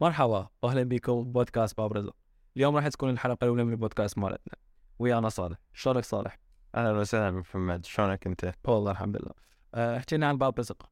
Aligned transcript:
مرحبا 0.00 0.48
واهلا 0.62 0.82
بكم 0.82 1.24
بودكاست 1.32 1.76
باب 1.76 1.92
رزق 1.92 2.16
اليوم 2.56 2.76
راح 2.76 2.88
تكون 2.88 3.10
الحلقة 3.10 3.44
الأولى 3.44 3.64
من 3.64 3.72
البودكاست 3.72 4.18
مالتنا. 4.18 4.54
ويانا 4.98 5.28
صالح. 5.28 5.58
شلونك 5.72 6.04
صالح؟ 6.04 6.38
أهلا 6.74 6.98
وسهلا 6.98 7.30
محمد. 7.30 7.84
شلونك 7.86 8.26
أنت؟ 8.26 8.52
والله 8.64 8.90
الحمد 8.90 9.16
لله. 9.16 9.32
أه، 9.74 9.96
احكي 9.96 10.16
لنا 10.16 10.28
عن 10.28 10.38
باب 10.38 10.58
رزق 10.58 10.90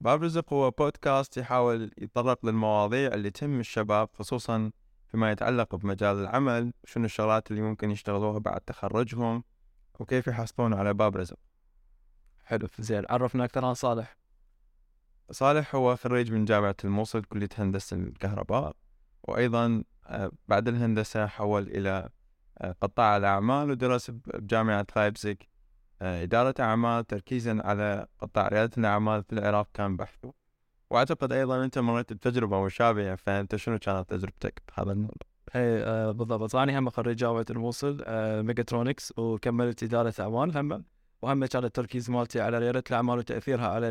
باب 0.00 0.22
رزق 0.22 0.52
هو 0.52 0.70
بودكاست 0.70 1.36
يحاول 1.36 1.90
يتطرق 1.98 2.46
للمواضيع 2.46 3.14
اللي 3.14 3.30
تهم 3.30 3.60
الشباب 3.60 4.08
خصوصا 4.14 4.70
فيما 5.06 5.30
يتعلق 5.30 5.74
بمجال 5.74 6.16
العمل 6.16 6.72
شنو 6.84 7.04
الشغلات 7.04 7.50
اللي 7.50 7.62
ممكن 7.62 7.90
يشتغلوها 7.90 8.38
بعد 8.38 8.60
تخرجهم 8.60 9.44
وكيف 10.00 10.26
يحصلون 10.26 10.74
على 10.74 10.94
باب 10.94 11.16
رزق 11.16 11.38
حلو 12.44 12.68
زين. 12.78 13.04
عرفنا 13.10 13.44
أكثر 13.44 13.64
عن 13.64 13.74
صالح. 13.74 14.16
صالح 15.30 15.74
هو 15.74 15.96
خريج 15.96 16.32
من 16.32 16.44
جامعة 16.44 16.76
الموصل 16.84 17.24
كلية 17.24 17.48
هندسة 17.58 17.96
الكهرباء 17.96 18.76
وأيضا 19.22 19.84
آه، 20.06 20.32
بعد 20.48 20.68
الهندسة 20.68 21.26
حول 21.26 21.62
إلى 21.62 22.08
آه، 22.58 22.76
قطاع 22.80 23.16
الأعمال 23.16 23.70
ودرس 23.70 24.10
بجامعة 24.10 24.86
لايبزيغ 24.96 25.34
آه، 26.02 26.22
إدارة 26.22 26.54
أعمال 26.60 27.06
تركيزا 27.06 27.62
على 27.64 28.06
قطاع 28.20 28.48
ريادة 28.48 28.72
الأعمال 28.78 29.22
في 29.22 29.32
العراق 29.32 29.68
كان 29.74 29.96
بحثه 29.96 30.32
وأعتقد 30.90 31.32
أيضا 31.32 31.64
أنت 31.64 31.78
مريت 31.78 32.12
بتجربة 32.12 32.64
مشابهة 32.64 33.16
فأنت 33.16 33.56
شنو 33.56 33.78
كانت 33.78 34.10
تجربتك 34.10 34.62
بهذا 34.68 34.92
الموضوع؟ 34.92 35.16
اي 35.56 36.12
بالضبط. 36.12 36.56
أنا 36.56 36.78
هم 36.78 36.90
خريج 36.90 37.16
جامعة 37.16 37.46
الموصل 37.50 38.04
ميجاترونكس 38.44 39.12
وكملت 39.18 39.82
إدارة 39.82 40.14
أعمال 40.20 40.58
هم 40.58 40.84
وهم 41.22 41.44
كان 41.46 41.64
التركيز 41.64 42.10
مالتي 42.10 42.40
على 42.40 42.58
ريادة 42.58 42.84
الأعمال 42.90 43.18
وتأثيرها 43.18 43.68
على 43.68 43.88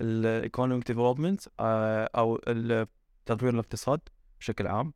ال 0.00 0.10
economic 0.10 0.86
development 0.86 1.40
أو 1.60 2.36
تطوير 3.26 3.54
الاقتصاد 3.54 4.00
بشكل 4.40 4.66
عام. 4.66 4.92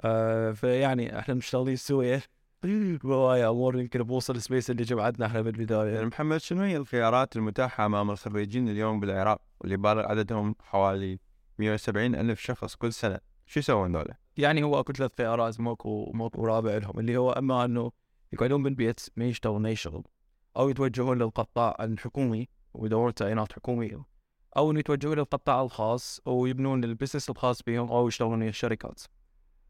آه 0.00 0.52
فيعني 0.52 1.18
إحنا 1.18 1.34
مشتغلين 1.34 1.76
سويا 1.76 2.22
بهواية 2.62 3.50
أمور 3.50 3.80
يمكن 3.80 4.02
بموصل 4.02 4.40
سبيس 4.40 4.70
اللي 4.70 4.82
جمعتنا 4.82 5.26
إحنا 5.26 5.38
يعني 5.38 5.52
بالبدايه 5.52 6.04
محمد 6.04 6.36
شنو 6.36 6.62
هي 6.62 6.76
الخيارات 6.76 7.36
المتاحة 7.36 7.86
أمام 7.86 8.10
الخريجين 8.10 8.68
اليوم 8.68 9.00
بالعراق 9.00 9.40
واللي 9.60 9.76
بالغ 9.76 10.00
عددهم 10.00 10.54
حوالي 10.60 11.18
170 11.58 12.14
ألف 12.14 12.40
شخص 12.40 12.74
كل 12.74 12.92
سنة؟ 12.92 13.18
شو 13.46 13.60
يسوون 13.60 13.92
ذوله؟ 13.92 14.14
يعني 14.36 14.62
هو 14.62 14.80
أكو 14.80 14.92
ثلاث 14.92 15.10
خيارات 15.18 15.60
ماكو 15.60 16.12
ماكو 16.14 16.46
رابع 16.46 16.76
لهم 16.76 16.98
اللي 16.98 17.16
هو 17.16 17.32
أما 17.32 17.64
إنه 17.64 17.92
يقعدون 18.32 18.62
بالبيت 18.62 19.00
ما 19.16 19.24
يشتغلون 19.24 19.66
اي 19.66 19.76
شغل 19.76 20.04
أو 20.56 20.68
يتوجهون 20.68 21.18
للقطاع 21.18 21.76
الحكومي 21.80 22.48
ويدورون 22.74 23.14
تعيينات 23.14 23.52
حكومية. 23.52 24.15
أو 24.56 24.70
إنه 24.70 24.78
يتوجهون 24.80 25.18
للقطاع 25.18 25.62
الخاص 25.62 26.20
ويبنون 26.26 26.84
ال 26.84 26.89
business 26.89 27.30
الخاص 27.30 27.62
بهم 27.62 27.88
أو 27.92 28.08
يشتغلون 28.08 28.42
الشركات. 28.42 29.02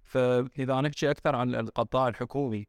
فإذا 0.05 0.81
نحكي 0.81 1.11
أكثر 1.11 1.37
عن 1.37 1.55
القطاع 1.55 2.09
الحكومي 2.09 2.67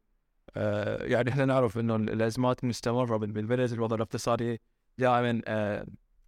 آه 0.56 1.04
يعني 1.06 1.30
إحنا 1.30 1.46
نعرف 1.46 1.78
إنه 1.78 1.96
الأزمات 1.96 2.64
مستمرة 2.64 3.18
بال- 3.18 3.32
بالبلد 3.32 3.72
الوضع 3.72 3.96
الاقتصادي 3.96 4.62
دائما 4.98 5.42
آه 5.48 5.86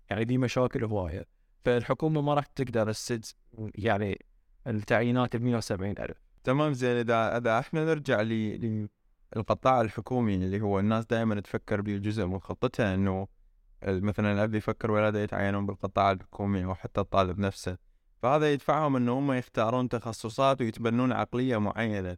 يعني 0.09 0.23
ذي 0.23 0.37
مشاكل 0.37 0.83
هوايه 0.83 1.25
فالحكومة 1.65 2.21
ما 2.21 2.33
راح 2.33 2.45
تقدر 2.45 2.91
تسد 2.93 3.25
يعني 3.75 4.25
التعيينات 4.67 5.35
ب 5.35 5.41
170 5.41 5.91
ألف. 5.99 6.17
تمام 6.43 6.73
زين. 6.73 6.97
إذا 6.97 7.37
إذا 7.37 7.59
إحنا 7.59 7.85
نرجع 7.85 8.21
للقطاع 9.35 9.81
الحكومي 9.81 10.35
اللي 10.35 10.61
هو 10.61 10.79
الناس 10.79 11.05
دائما 11.05 11.39
تفكر 11.39 11.81
به 11.81 11.97
جزء 11.97 12.25
من 12.25 12.39
خطتها 12.39 12.95
ال- 12.95 13.27
مثلا 13.83 14.33
الأب 14.33 14.55
يفكر 14.55 14.91
ولاده 14.91 15.19
يتعينون 15.19 15.65
بالقطاع 15.65 16.11
الحكومي 16.11 16.65
أو 16.65 16.75
حتى 16.75 17.01
الطالب 17.01 17.39
نفسه. 17.39 17.77
فهذا 18.21 18.53
يدفعهم 18.53 18.95
إنه 18.95 19.19
هم 19.19 19.31
يختارون 19.31 19.89
تخصصات 19.89 20.61
ويتبنون 20.61 21.11
عقلية 21.11 21.57
معينة. 21.57 22.17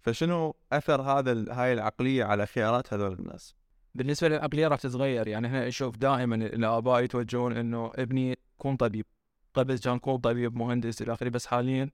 فشنو 0.00 0.56
أثر 0.72 1.02
هذا 1.02 1.44
هاي 1.50 1.72
العقلية 1.72 2.24
على 2.24 2.46
خيارات 2.46 2.94
هذول 2.94 3.12
الناس؟ 3.12 3.54
بالنسبة 3.94 4.28
للعقلية 4.28 4.68
راح 4.68 4.78
تتغير. 4.78 5.28
يعني 5.28 5.46
إحنا 5.46 5.68
نشوف 5.68 5.96
دائما 5.96 6.34
الاباء 6.36 7.02
يتوجهون 7.02 7.56
إنه 7.56 7.92
ابني 7.94 8.38
كون 8.58 8.76
طبيب. 8.76 9.06
قبل 9.54 9.78
كان 9.78 9.98
كون 9.98 10.16
طبيب 10.16 10.56
مهندس 10.56 11.02
إلى 11.02 11.12
آخره 11.12 11.28
بس 11.28 11.46
حاليا 11.46 11.90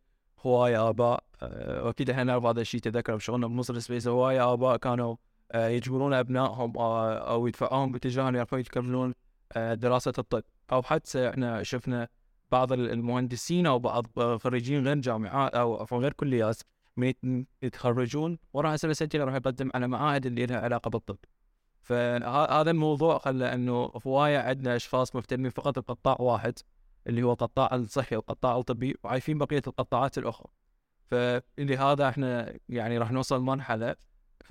هواية 0.47 0.89
آباء. 0.89 1.25
آه، 1.43 1.85
وأكيد 1.85 2.11
إحنا 2.11 2.25
نعرف 2.25 2.45
هذا 2.45 2.61
الشيء 2.61 2.81
تذكر 2.81 3.17
بشغلنا 3.17 3.47
بمصر 3.47 3.79
سبيس 3.79 4.09
هواية 4.09 4.53
آباء 4.53 4.77
كانوا 4.77 5.17
يجبرون 5.55 6.15
أبنائهم 6.15 6.79
آه، 6.79 7.15
أو 7.15 7.47
يدفعوهم 7.47 7.93
باتجاه 7.93 8.29
انه 8.29 8.39
يروحون 8.39 8.61
يكملون 8.61 9.15
آه، 9.53 9.75
دراسة 9.75 10.13
الطب. 10.19 10.43
أو 10.73 10.83
حتى 10.83 11.29
إحنا 11.29 11.63
شفنا 11.63 12.09
بعض 12.51 12.73
المهندسين 12.73 13.67
أو 13.67 13.79
بعض 13.79 14.07
آه، 14.19 14.39
خريجين 14.39 14.87
غير 14.87 14.97
جامعات 14.97 15.55
أو 15.55 15.81
عفوا 15.81 15.99
غير 15.99 16.13
كليات 16.13 16.57
يتخرجون 17.63 18.39
وراح 18.53 18.73
يصير 18.73 18.93
سجل 18.93 19.21
يروح 19.21 19.35
يقدم 19.35 19.71
على 19.75 19.89
معاهد 19.89 20.27
اللي 20.27 20.47
لها 20.47 20.61
علاقة 20.61 20.91
بالطب. 20.91 21.19
فهذا 21.83 22.71
الموضوع 22.71 23.19
خلى 23.19 23.55
إنه 23.55 23.93
هواية 24.07 24.39
عندنا 24.39 24.77
أشخاص 24.77 25.15
مهتمين 25.15 25.51
فقط 25.51 25.79
بقطاع 25.79 26.17
واحد 26.21 26.59
اللي 27.07 27.23
هو 27.23 27.33
القطاع 27.33 27.75
الصحي 27.75 28.17
والقطاع 28.17 28.59
الطبي 28.59 28.97
وعايفين 29.05 29.39
بقية 29.39 29.63
القطاعات 29.67 30.19
الأخرى. 30.19 30.47
فلهذا 31.07 32.09
إحنا 32.09 32.55
يعني 32.69 32.99
راح 32.99 33.13
نوصل 33.13 33.41
مرحلة 33.41 33.97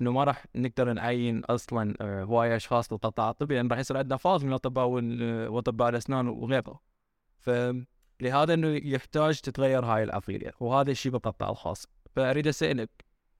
إنه 0.02 0.12
ما 0.12 0.24
راح 0.24 0.46
نقدر 0.56 0.92
نعين 0.92 1.44
أصلا 1.44 1.94
آه، 2.00 2.24
هواية 2.24 2.56
أشخاص 2.56 2.92
للقطاع 2.92 3.30
الطبي 3.30 3.54
لأن 3.54 3.68
راح 3.68 3.78
يصير 3.78 3.96
عندنا 3.96 4.16
فاض 4.16 4.42
من 4.42 4.48
الاطباء 4.48 4.86
وال- 4.86 5.48
واطباء 5.48 5.88
الاسنان 5.88 6.28
وغيره. 6.28 6.80
فلهذا 7.38 8.54
إنه 8.54 8.68
يحتاج 8.68 9.40
تتغير 9.40 9.84
هاي 9.84 10.02
العقليه 10.02 10.52
وهذا 10.60 10.90
الشيء 10.90 11.12
بالقطاع 11.12 11.50
الخاص. 11.50 11.86
فأريد 12.16 12.46
أسألك 12.46 12.90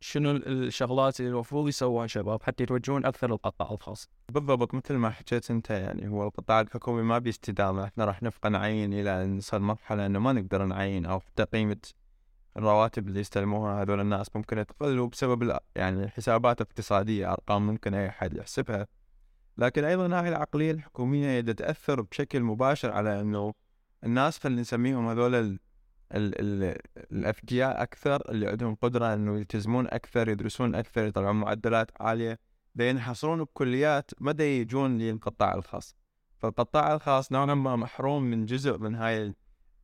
شنو 0.01 0.31
الشغلات 0.31 1.21
اللي 1.21 1.31
المفروض 1.31 1.69
يسووها 1.69 2.07
شباب 2.07 2.43
حتى 2.43 2.63
يتوجهون 2.63 3.07
أكثر 3.07 3.31
للقطاع 3.31 3.71
الخاص؟ 3.73 4.09
بالضبط 4.33 4.75
مثل 4.75 4.95
ما 4.95 5.11
حكيت 5.11 5.51
أنت 5.51 5.71
يعني 5.71 6.09
هو 6.09 6.27
القطاع 6.27 6.61
الحكومي 6.61 7.03
ما 7.03 7.19
بيستدامه. 7.19 7.85
إحنا 7.85 8.05
راح 8.05 8.23
نبقى 8.23 8.51
نعين 8.51 8.93
إلى 8.93 9.25
أن 9.25 9.37
نصل 9.37 9.61
مرحلة 9.61 10.07
إنه 10.07 10.19
ما 10.19 10.33
نقدر 10.33 10.65
نعين 10.65 11.07
أو 11.07 11.21
حتى 11.21 11.43
قيمه 11.45 11.77
الرواتب 12.57 13.09
اللي 13.09 13.21
يستلموها 13.21 13.83
هذول 13.83 14.01
الناس 14.01 14.37
ممكن 14.37 14.67
تقل 14.67 14.99
وبسبب 14.99 15.43
ال- 15.43 15.59
يعني 15.77 16.09
حسابات 16.09 16.61
اقتصاديه 16.61 17.33
أرقام 17.33 17.67
ممكن 17.67 17.95
أي 17.95 18.09
أحد 18.09 18.37
يحسبها. 18.37 18.87
لكن 19.59 19.85
أيضا 19.85 20.21
هاي 20.21 20.29
العقلية 20.29 20.71
الحكومية 20.71 21.27
هي 21.29 21.43
دا 21.43 21.53
تأثر 21.53 22.01
بشكل 22.01 22.41
مباشر 22.43 22.91
على 22.93 23.21
إنه 23.21 23.55
الناس 24.05 24.39
خلينا 24.39 24.61
نسميهم 24.61 25.09
هذول 25.09 25.35
ال 25.35 25.59
ال 26.15 26.41
ال 26.41 26.79
الاذكياء 27.13 27.83
أكثر 27.83 28.31
اللي 28.31 28.49
عندهم 28.49 28.75
قدرة 28.75 29.15
إنه 29.15 29.39
يلتزمون 29.39 29.87
أكثر 29.87 30.29
يدرسون 30.29 30.75
أكثر 30.75 31.05
يطلعون 31.07 31.37
معدلات 31.37 31.91
عالية. 32.01 32.39
دا 32.75 32.89
ينحصرون 32.89 33.45
بكليات 33.45 34.11
ما 34.21 34.33
دا 34.33 34.45
يجون 34.45 34.99
للقطاع 34.99 35.55
الخاص؟ 35.55 35.97
فالقطاع 36.39 36.95
الخاص 36.95 37.33
نوعا 37.33 37.55
ما 37.55 37.77
محروم 37.77 38.23
من 38.23 38.47
جزء 38.47 38.79
من 38.79 38.95
هاي 38.95 39.35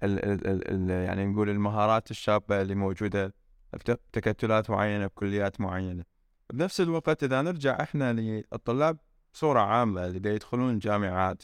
ال 0.03 0.25
ال 0.25 0.47
ال 0.47 0.69
ال 0.71 0.91
ال 0.91 1.05
يعني 1.05 1.27
نقول 1.27 1.51
المهارات 1.51 2.11
الشابة 2.11 2.63
اللي 2.63 2.75
موجودة 2.75 3.35
في 3.79 3.97
تكتلات 4.13 4.71
معينة 4.71 5.07
بكليات 5.07 5.61
معينة. 5.61 6.05
بنفس 6.53 6.81
الوقت 6.81 7.25
إذا 7.25 7.43
نرجع 7.43 7.83
إحنا 7.83 8.13
للطلاب 8.13 8.99
بصورة 9.35 9.61
عامة 9.61 10.07
اللي 10.07 10.35
يدخلون 10.35 10.71
الجامعات 10.75 11.43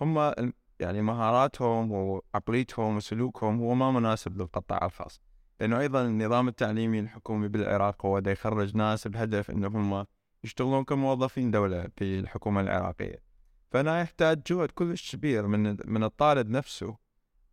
هم 0.00 0.34
يعني 0.80 1.02
مهاراتهم 1.02 1.92
وعقليتهم 1.92 2.96
وسلوكهم 2.96 3.60
هو 3.60 3.74
ما 3.74 3.90
مناسب 3.90 4.40
للقطاع 4.40 4.86
الخاص. 4.86 5.20
لأنه 5.60 5.80
أيضا 5.80 6.02
النظام 6.06 6.48
التعليمي 6.48 7.00
الحكومي 7.00 7.48
بالعراق 7.48 8.06
هو 8.06 8.18
دا 8.18 8.30
يخرج 8.32 8.76
ناس 8.76 9.08
بهدف 9.08 9.50
إنه 9.50 9.68
هم 9.68 10.06
يشتغلون 10.44 10.84
كموظفين 10.84 11.50
دولة 11.50 11.88
في 11.96 12.18
الحكومة 12.18 12.60
العراقية. 12.60 13.22
فأنا 13.70 14.00
يحتاج 14.00 14.42
جهد 14.46 14.70
كلش 14.70 15.16
كبير 15.16 15.46
من 15.46 15.76
من 15.84 16.04
الطالب 16.04 16.50
نفسه 16.50 16.96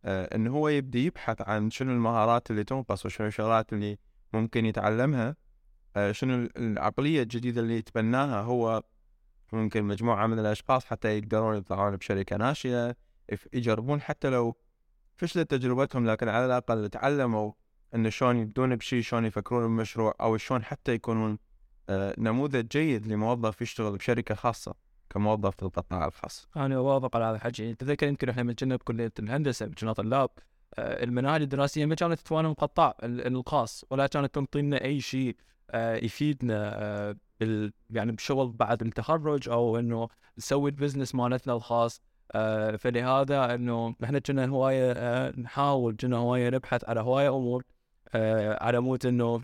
آه، 0.04 0.36
انه 0.36 0.50
هو 0.50 0.68
يبدي 0.68 1.06
يبحث 1.06 1.42
عن 1.48 1.70
شنو 1.70 1.92
المهارات 1.92 2.50
اللي 2.50 2.64
تنقص 2.64 3.06
وشنو 3.06 3.26
الشغلات 3.26 3.72
اللي 3.72 3.98
ممكن 4.32 4.66
يتعلمها. 4.66 5.36
آه، 5.96 6.12
شنو 6.12 6.48
العقلية 6.56 7.22
الجديدة 7.22 7.60
اللي 7.60 7.76
يتبناها 7.76 8.42
هو 8.42 8.82
ممكن 9.52 9.84
مجموعة 9.84 10.26
من 10.26 10.38
الأشخاص 10.38 10.84
حتى 10.84 11.18
يقدرون 11.18 11.56
يطلعون 11.56 11.96
بشركة 11.96 12.36
ناشئة 12.36 12.96
يف- 13.32 13.48
يجربون 13.52 14.00
حتى 14.00 14.30
لو 14.30 14.56
فشلت 15.16 15.50
تجربتهم 15.50 16.06
لكن 16.06 16.28
على 16.28 16.46
الأقل 16.46 16.88
تعلموا 16.88 17.52
إن 17.94 18.10
شلون 18.10 18.36
يبدون 18.36 18.76
بشيء 18.76 19.02
شلون 19.02 19.24
يفكرون 19.24 19.66
بمشروع 19.76 20.14
أو 20.20 20.36
شلون 20.36 20.64
حتى 20.64 20.92
يكونون 20.94 21.38
آه، 21.88 22.14
نموذج 22.18 22.68
جيد 22.68 23.06
لموظف 23.06 23.62
يشتغل 23.62 23.96
بشركة 23.96 24.34
خاصة. 24.34 24.74
كموظف 25.10 25.56
في 25.56 25.62
القطاع 25.62 26.06
الخاص. 26.06 26.48
أنا 26.56 26.76
أوافق 26.76 27.16
على 27.16 27.24
هذا 27.24 27.36
الحكي. 27.36 27.74
تذكر 27.74 28.08
يمكن 28.08 28.28
إحنا 28.28 28.42
من 28.42 28.54
كنا 28.54 28.76
بكليه 28.76 29.12
الهندسة 29.18 29.66
كنا 29.66 29.92
طلاب 29.92 30.30
آه، 30.78 31.04
المناهج 31.04 31.42
الدراسية 31.42 31.86
ما 31.86 31.94
كانت 31.94 32.20
تتوانى 32.20 32.48
القطاع 32.48 32.96
ال- 33.02 33.26
الخاص 33.36 33.84
ولا 33.90 34.06
كانت 34.06 34.34
تنطي 34.34 34.62
لنا 34.62 34.84
أي 34.84 35.00
شيء 35.00 35.36
آه، 35.70 35.96
يفيدنا 35.96 36.72
آه، 36.82 37.16
بال 37.40 37.72
يعني 37.90 38.12
بشغل 38.12 38.48
بعد 38.52 38.82
التخرج 38.82 39.48
أو 39.48 39.78
إنه 39.78 40.08
نسوي 40.38 40.70
البزنس 40.70 41.14
مالتنا 41.14 41.52
الخاص. 41.54 42.00
فلهذا 42.78 43.54
إنه 43.54 43.94
إحنا 44.04 44.18
كنا 44.18 44.46
هواية 44.46 45.30
نحاول 45.30 45.96
كنا 46.00 46.16
هواية 46.16 46.50
نبحث 46.50 46.84
على 46.88 47.00
هواية 47.00 47.36
أمور 47.36 47.64
على 48.60 48.80
مود 48.80 49.06
إنه 49.06 49.40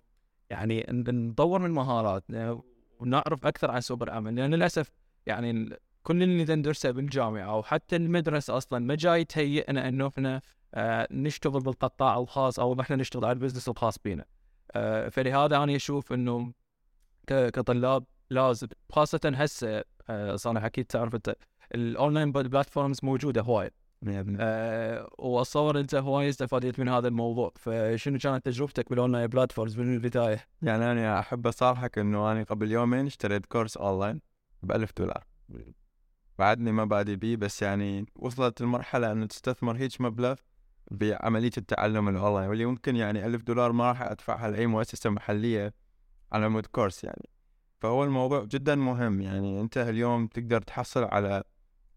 يعني 0.51 0.87
نطور 0.91 1.59
من 1.59 1.71
مهاراتنا 1.71 2.61
ونعرف 3.01 3.47
أكثر 3.47 3.71
عن 3.71 3.81
سوق 3.81 4.03
العمل 4.03 4.37
لأن 4.37 4.55
للأسف 4.55 4.91
يعني 5.27 5.79
كل 6.03 6.23
اللي 6.23 6.57
ندرسه 6.57 6.91
بالجامعة 6.91 7.51
أو 7.51 7.63
حتى 7.63 7.97
المدرسة 7.97 8.57
أصلا 8.57 8.79
ما 8.79 8.95
جاي 8.95 9.25
تهيئنا 9.25 9.89
إنه 9.89 10.09
إحنا 10.09 10.41
آه 10.75 11.09
نشتغل 11.11 11.61
بالقطاع 11.61 12.19
الخاص 12.19 12.61
أو 12.61 12.81
إحنا 12.81 12.97
نشتغل 12.97 13.25
على 13.25 13.33
ال 13.33 13.37
business 13.37 13.69
الخاص 13.69 13.99
بينا. 13.99 14.25
آه 14.73 15.09
فلهذا 15.09 15.57
أنا 15.57 15.77
أشوف 15.77 16.13
إنه 16.13 16.53
كطلاب 17.27 18.05
لازم 18.31 18.67
خاصة 18.93 19.21
هسه 19.35 19.85
آه 20.09 20.37
صالح 20.37 20.65
أكيد 20.65 20.85
تعرف 20.85 21.15
إنت 21.15 21.35
ال 21.75 21.83
online 21.83 22.33
platforms 22.33 22.99
موجودة 23.03 23.43
هواية. 23.43 23.71
أه 24.41 25.09
واتصور 25.19 25.81
إنت 25.81 25.95
هواي 25.95 26.29
استفادت 26.29 26.79
من 26.79 26.89
هذا 26.89 27.09
الموضوع. 27.09 27.53
فشنو 27.57 28.19
كانت 28.19 28.47
تجربتك 28.47 28.91
بال 28.91 29.00
online 29.00 29.27
platforms 29.27 29.79
من 29.79 29.95
البداية؟ 29.95 30.47
يعني 30.63 30.93
أنا 30.93 31.19
أحب 31.19 31.47
أصارحك 31.47 31.99
إنه 31.99 32.33
أنا 32.33 32.43
قبل 32.43 32.73
يومين 32.73 33.07
اشتريت 33.07 33.47
course 33.47 33.77
online. 33.77 34.21
ب 34.63 34.73
1000 34.73 34.93
دولار. 34.97 35.25
بعدني 36.39 36.73
ما 36.73 36.85
بادي 36.85 37.17
بيه 37.17 37.37
بس 37.37 37.63
يعني 37.63 38.07
وصلت 38.17 38.61
المرحلة 38.61 39.13
إنه 39.13 39.27
تستثمر 39.27 39.77
هيك 39.77 40.01
مبلغ 40.01 40.35
بعملية 40.91 41.51
التعلم 41.59 42.09
الأونلاين. 42.09 42.49
واللي 42.49 42.67
ممكن 42.67 42.97
يعني 42.97 43.27
1000 43.27 43.43
دولار 43.43 43.73
ما 43.73 43.89
راح 43.89 44.03
أدفعها 44.03 44.51
لأي 44.51 44.67
مؤسسة 44.67 45.11
محلية 45.11 45.75
على 46.33 46.49
مود 46.49 46.67
course 46.67 47.05
يعني. 47.05 47.29
فهو 47.81 48.05
الموضوع 48.05 48.45
جدا 48.45 48.75
مهم 48.75 49.21
يعني. 49.21 49.61
أنت 49.61 49.79
اليوم 49.79 50.27
تقدر 50.27 50.61
تحصل 50.63 51.05
على 51.05 51.43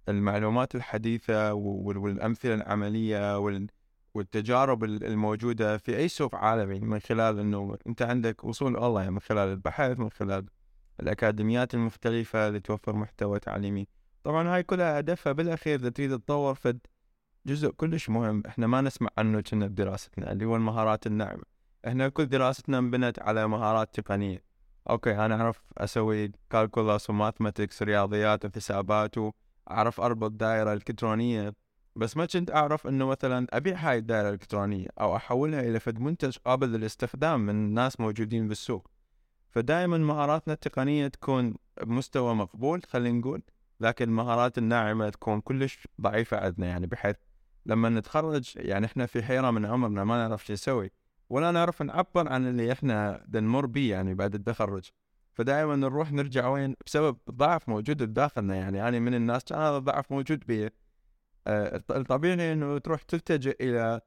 المعلومات 0.09 0.75
الحديثة 0.75 1.53
وال- 1.53 1.97
والأمثلة 1.97 2.53
العملية 2.53 3.37
وال 3.39 3.67
والتجارب 4.13 4.83
ال- 4.83 5.03
الموجودة 5.03 5.77
في 5.77 5.97
أي 5.97 6.07
سوق 6.07 6.35
عالمي 6.35 6.79
من 6.79 6.99
خلال 6.99 7.39
أنه 7.39 7.77
أنت 7.87 8.01
عندك 8.01 8.43
وصول 8.43 8.75
أونلاين 8.75 9.13
من 9.13 9.19
خلال 9.19 9.49
البحث 9.49 9.99
من 9.99 10.09
خلال 10.09 10.45
الأكاديميات 10.99 11.73
المختلفة 11.73 12.47
اللي 12.47 12.59
توفر 12.59 12.95
محتوى 12.95 13.39
تعليمي. 13.39 13.87
طبعا 14.23 14.55
هاي 14.55 14.63
كلها 14.63 14.99
هدفها 14.99 15.33
بالأخير 15.33 15.79
إذا 15.79 15.89
تريد 15.89 16.19
تطور 16.19 16.55
فد 16.55 16.79
جزء 17.45 17.69
كلش 17.69 18.09
مهم. 18.09 18.43
إحنا 18.47 18.67
ما 18.67 18.81
نسمع 18.81 19.09
عنه 19.17 19.41
كنا 19.41 19.67
بدراستنا 19.67 20.31
اللي 20.31 20.45
هو 20.45 20.55
المهارات 20.55 21.07
الناعمة. 21.07 21.43
إحنا 21.87 22.09
كل 22.09 22.25
دراستنا 22.25 22.77
انبنت 22.77 23.19
على 23.19 23.47
مهارات 23.47 23.99
تقنية. 23.99 24.43
okay 24.89 25.25
أنا 25.25 25.35
أعرف 25.35 25.61
أسوي 25.77 26.31
calculus 26.49 27.09
و 27.09 27.16
mathematics 27.16 27.83
رياضيات 27.83 28.45
وحسابات 28.45 29.15
وأعرف 29.17 30.01
أربط 30.01 30.31
دائرة 30.31 30.73
إلكترونية. 30.73 31.53
بس 31.95 32.17
ما 32.17 32.25
كنت 32.25 32.51
أعرف 32.51 32.87
إنه 32.87 33.05
مثلا 33.05 33.47
أبيع 33.49 33.77
هاي 33.77 33.97
الدائرة 33.97 34.27
الإلكترونية 34.27 34.87
أو 35.01 35.15
أحولها 35.15 35.61
إلى 35.61 35.79
فد 35.79 35.99
منتج 35.99 36.37
قابل 36.45 36.71
للاستخدام 36.71 37.45
من 37.45 37.73
ناس 37.73 37.99
موجودين 37.99 38.47
بالسوق. 38.47 38.89
فدائما 39.49 39.97
مهاراتنا 39.97 40.53
التقنية 40.53 41.07
تكون 41.07 41.55
بمستوى 41.81 42.35
مقبول 42.35 42.83
خلينا 42.83 43.19
نقول 43.19 43.41
لكن 43.79 44.05
المهارات 44.05 44.57
الناعمة 44.57 45.09
تكون 45.09 45.41
كلش 45.41 45.87
ضعيفة 46.01 46.37
عندنا. 46.37 46.67
يعني 46.67 46.87
بحيث 46.87 47.15
لما 47.65 47.89
نتخرج 47.89 48.53
يعني 48.55 48.85
إحنا 48.85 49.05
في 49.05 49.23
حيرة 49.23 49.51
من 49.51 49.65
عمرنا 49.65 50.03
ما 50.03 50.27
نعرف 50.27 50.45
شو 50.45 50.53
نسوي 50.53 50.91
ولا 51.29 51.51
نعرف 51.51 51.81
نعبر 51.81 52.29
عن 52.29 52.47
اللي 52.47 52.71
إحنا 52.71 53.25
نمر 53.33 53.65
بيه 53.65 53.91
يعني 53.91 54.13
بعد 54.13 54.35
التخرج. 54.35 54.89
فدائما 55.33 55.75
نروح 55.75 56.11
نرجع 56.11 56.47
وين؟ 56.47 56.75
بسبب 56.85 57.17
ضعف 57.31 57.69
موجود 57.69 58.03
بداخلنا. 58.03 58.55
يعني 58.55 58.87
أنا 58.87 58.99
من 58.99 59.13
الناس 59.13 59.43
كان 59.43 59.59
هذا 59.59 59.77
الضعف 59.77 60.11
موجود 60.11 60.43
بي. 60.47 60.69
آه، 61.47 61.75
الط- 61.75 61.91
الطبيعي 61.91 62.53
إنه 62.53 62.77
تروح 62.77 63.01
تلتجئ 63.01 63.55
إلى 63.61 64.01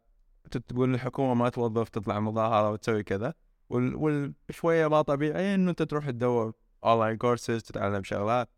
تقول 0.50 0.94
الحكومة 0.94 1.34
ما 1.34 1.48
توظف 1.48 1.88
تطلع 1.88 2.20
مظاهرة 2.20 2.70
وتسوي 2.70 3.02
كذا. 3.02 3.34
والشي 3.72 4.86
ما 4.88 5.02
طبيعي 5.02 5.54
إنه 5.54 5.70
أنت 5.70 5.82
تروح 5.82 6.10
تدور 6.10 6.52
online 6.84 7.16
courses 7.16 7.62
تتعلم 7.62 8.02
شغلات. 8.02 8.48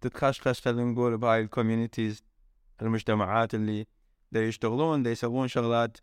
تتخشخش 0.00 0.60
خلينا 0.60 0.84
نقول 0.84 1.18
بهاي 1.18 1.40
ال 1.40 1.47
communities 1.47 2.24
المجتمعات 2.82 3.54
اللي 3.54 3.86
اللي 4.32 4.48
يشتغلون 4.48 4.98
اللي 4.98 5.10
يسوون 5.10 5.48
شغلات 5.48 5.96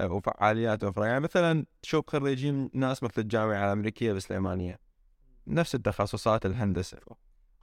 آه، 0.00 0.12
وفعاليات 0.12 0.84
أخرى 0.84 1.06
يعني 1.06 1.20
مثلا 1.20 1.66
تشوف 1.82 2.10
خريجين 2.10 2.70
ناس 2.74 3.02
مثل 3.02 3.22
الجامعة 3.22 3.66
الأمريكية 3.66 4.12
بالسليمانيه 4.12 4.78
نفس 5.46 5.74
التخصصات 5.74 6.46
الهندسة. 6.46 6.98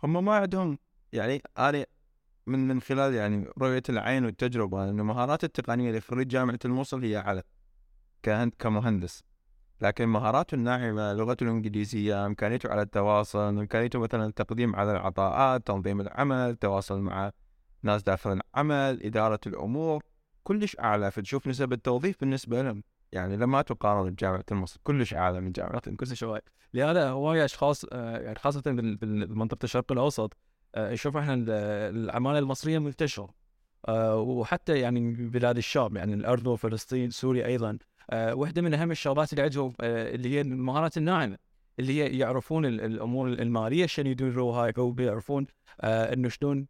هم 0.03 0.25
ما 0.25 0.35
عندهم 0.35 0.77
يعني 1.13 1.41
أنا 1.57 1.85
من 2.47 2.67
من 2.67 2.81
خلال 2.81 3.13
يعني 3.13 3.47
رؤية 3.57 3.83
العين 3.89 4.25
والتجربة 4.25 4.89
أن 4.89 4.99
المهارات 4.99 5.43
التقنية 5.43 5.91
لخريج 5.91 6.27
جامعة 6.27 6.59
الموصل 6.65 7.03
هي 7.03 7.43
كهند 8.23 8.53
كمهندس. 8.59 9.23
لكن 9.81 10.05
مهاراته 10.05 10.55
الناعمة 10.55 11.13
لغته 11.13 11.43
الإنجليزية 11.43 12.25
إمكانيته 12.25 12.69
على 12.69 12.81
التواصل 12.81 13.39
إمكانيته 13.39 13.99
مثلا 13.99 14.25
التقديم 14.25 14.75
على 14.75 14.91
العطاءات 14.91 15.67
تنظيم 15.67 16.01
العمل 16.01 16.35
التواصل 16.35 16.99
مع 16.99 17.31
ناس 17.83 18.03
داخل 18.03 18.31
العمل 18.55 19.03
إدارة 19.03 19.39
الأمور 19.47 20.03
كلش 20.43 20.77
أعلى. 20.79 21.11
فتشوف 21.11 21.47
نسب 21.47 21.73
التوظيف 21.73 22.19
بالنسبة 22.19 22.61
لهم. 22.61 22.83
يعني 23.11 23.37
لما 23.37 23.61
تقارن 23.61 24.09
بجامعة 24.09 24.45
الموصل 24.51 24.79
كلش 24.83 25.13
أعلى 25.13 25.41
من 25.41 25.51
جامعة 25.51 25.81
كل 25.99 26.17
شوي 26.17 26.39
لهذا 26.73 27.09
هواي 27.09 27.45
أشخاص 27.45 27.85
آه، 27.91 28.17
يعني 28.17 28.35
خاصة 28.39 28.61
بال- 28.65 28.95
بال- 28.95 29.27
بمنطقة 29.27 29.63
الشرق 29.63 29.91
الأوسط 29.91 30.37
آه، 30.75 30.93
نشوف 30.93 31.17
إحنا 31.17 31.33
ال- 31.33 31.49
العماله 31.95 32.39
المصرية 32.39 32.79
منتشرة. 32.79 33.29
آه، 33.87 34.15
وحتى 34.15 34.79
يعني 34.79 35.11
بلاد 35.13 35.57
الشام 35.57 35.97
يعني 35.97 36.13
الأردن 36.13 36.47
وفلسطين 36.51 37.09
سوريا 37.09 37.45
أيضا. 37.45 37.69
آه، 37.69 37.98
واحدة 38.13 38.61
من 38.61 38.73
أهم 38.73 38.91
الشغلات 38.91 39.31
اللي 39.33 39.41
عندهم 39.43 39.73
آه، 39.81 40.15
اللي 40.15 40.29
هي 40.29 40.41
المهارات 40.41 40.97
الناعمه 40.97 41.37
اللي 41.79 41.93
هي 42.03 42.17
يعرفون 42.17 42.65
ال- 42.65 42.81
الأمور 42.81 43.27
المالية 43.27 43.85
شلون 43.85 44.07
يديروها 44.07 44.71
أو 44.77 44.91
بيعرفون 44.91 45.47
آه، 45.81 46.13
إنه 46.13 46.29
شلون 46.29 46.67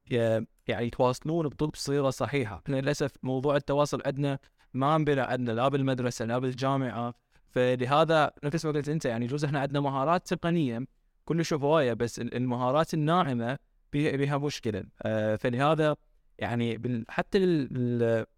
يعني 0.67 0.87
يتواصلون 0.87 1.45
بصيغة 1.49 2.09
صحيحة، 2.09 2.61
إحنا 2.65 2.75
للأسف 2.75 3.11
موضوع 3.23 3.55
التواصل 3.55 4.01
عندنا 4.05 4.39
ما 4.73 4.95
انبنى 4.95 5.21
عندنا 5.21 5.51
لا 5.51 5.67
بالمدرسة 5.67 6.25
لا 6.25 6.37
بالجامعة. 6.37 7.13
فلهذا 7.49 8.31
نفس 8.43 8.65
ما 8.65 8.71
قلت 8.71 8.89
أنت 8.89 9.05
يعني 9.05 9.25
يجوز 9.25 9.45
إحنا 9.45 9.59
عندنا 9.59 9.79
مهارات 9.79 10.33
تقنية 10.33 10.85
كلش 11.25 11.53
هواية 11.53 11.93
بس 11.93 12.19
ال- 12.19 12.35
المهارات 12.35 12.93
الناعمة 12.93 13.57
بيها 13.93 14.37
مشكلة. 14.37 14.83
آه 15.01 15.35
فلهذا 15.35 15.95
يعني 16.39 17.03
حتى 17.09 17.67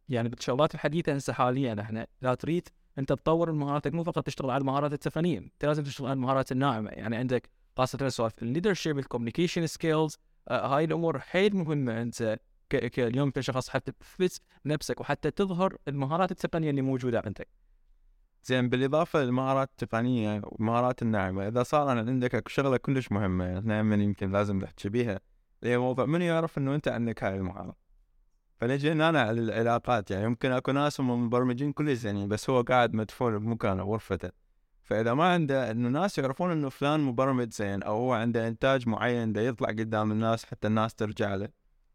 يعني 0.10 0.30
بالشغلات 0.30 0.76
الحديثة 0.76 1.14
هسه 1.14 1.34
حاليا 1.34 1.82
إحنا 1.82 2.08
لا 2.22 2.34
تريد 2.34 2.68
انت 3.00 3.10
تطور 3.14 3.52
مهاراتك 3.52 3.94
مو 3.94 4.04
فقط 4.04 4.26
تشتغل 4.26 4.50
على 4.50 4.62
المهارات 4.62 4.94
التقنية 4.94 5.38
انت 5.38 5.66
لازم 5.66 5.84
تشتغل 5.84 6.08
على 6.08 6.14
المهارات 6.14 6.52
الناعمة. 6.52 6.90
يعني 6.90 7.16
عندك 7.16 7.50
خاصة 7.78 8.10
سوالف 8.10 8.44
ال 8.44 8.49
leadership 8.49 9.00
ال 9.00 9.05
communication 9.05 9.68
skills 9.68 10.18
هاي 10.50 10.84
الأمور 10.84 11.20
حيل 11.20 11.56
مهمة. 11.56 12.02
انت 12.02 12.40
اليوم 12.98 13.32
كشخص 13.32 13.70
حتى 13.70 13.92
تثبت 13.92 14.42
نفسك 14.66 15.00
وحتى 15.00 15.32
تظهر 15.32 15.78
المهارات 15.88 16.32
التقنية 16.32 16.70
اللي 16.70 16.82
موجودة 16.82 17.22
عندك. 17.26 17.48
زين 18.44 18.70
بالإضافة 18.70 19.24
للمهارات 19.24 19.70
التقنية 19.70 20.42
والمهارات 20.44 21.02
الناعمة 21.02 21.48
إذا 21.48 21.64
صار 21.64 21.90
عندك 21.90 22.48
شغلة 22.48 22.78
كلش 22.78 23.12
يعني 23.46 23.60
إحنا 23.60 23.96
يمكن 23.96 24.32
لازم 24.32 24.58
نحكي 24.58 24.90
بيها 24.90 25.20
اللي 25.64 25.74
هي 25.74 25.78
موضوع 25.78 26.06
من 26.06 26.22
يعرف 26.22 26.58
إنه 26.58 26.76
أنت 26.76 26.88
عندك 26.88 27.24
هاي 27.24 27.36
المهارة؟ 27.36 27.81
فنجي 28.62 28.92
هنا 28.92 29.22
على 29.22 29.42
العلاقات 29.42 30.12
يعني 30.12 30.24
يمكن 30.24 30.52
أكو 30.52 30.72
ناس 30.72 31.00
هم 31.00 31.26
مبرمجين 31.26 31.74
كلش 31.74 31.98
زينين 31.98 32.28
بس 32.28 32.50
هو 32.50 32.62
قاعد 32.62 32.94
مدفون 32.94 33.40
بمكانه 33.40 33.84
غرفته 33.84 34.30
فإذا 34.84 35.14
ما 35.14 35.34
عنده 35.34 35.72
إنه 35.72 35.88
الناس 35.88 36.18
يعرفون 36.18 36.52
إنه 36.52 36.70
فلان 36.70 37.00
مبرمج 37.00 37.54
زين 37.54 37.84
أو 37.84 37.96
هو 37.96 38.14
عنده 38.14 38.48
إنتاج 38.48 38.88
معين 38.88 39.34
ده 39.34 39.42
يطلع 39.42 39.70
قدام 39.70 40.12
الناس 40.12 40.46
حتى 40.46 40.68
الناس 40.68 40.96
ترجع 40.96 41.36
له 41.36 41.50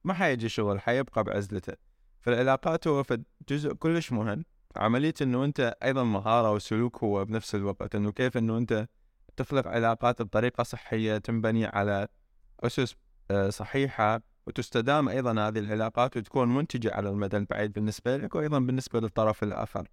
ما 0.04 0.14
حيجي 0.14 0.48
شغل 0.48 0.80
حيبقى 0.80 1.24
بعزلته. 1.24 1.72
فالعلاقات 2.20 2.88
هو 2.88 3.04
جزء 3.48 3.72
كلش 3.72 4.12
مهم. 4.12 4.44
عملية 4.76 5.14
إنه 5.22 5.44
أنت 5.44 5.76
أيضا 5.82 6.04
مهارة 6.04 6.52
وسلوك 6.52 7.04
هو 7.04 7.24
بنفس 7.24 7.54
الوقت 7.54 7.94
إنه 7.94 8.12
كيف 8.12 8.36
إنه 8.36 8.58
أنت 8.58 8.88
تخلق 9.36 9.66
علاقات 9.68 10.22
بطريقة 10.22 10.62
صحية 10.62 11.18
تنبني 11.18 11.66
على 11.66 12.08
أسس 12.60 12.94
آه، 13.30 13.50
صحيحة 13.50 14.22
وتستدام 14.46 15.08
أيضا 15.08 15.48
هذه 15.48 15.58
العلاقات 15.58 16.16
وتكون 16.16 16.54
منتجة 16.54 16.94
على 16.94 17.08
المدى 17.08 17.36
البعيد 17.36 17.72
بالنسبة 17.72 18.16
لك 18.16 18.34
وأيضا 18.34 18.58
بالنسبة 18.58 19.00
للطرف 19.00 19.42
الآخر. 19.42 19.88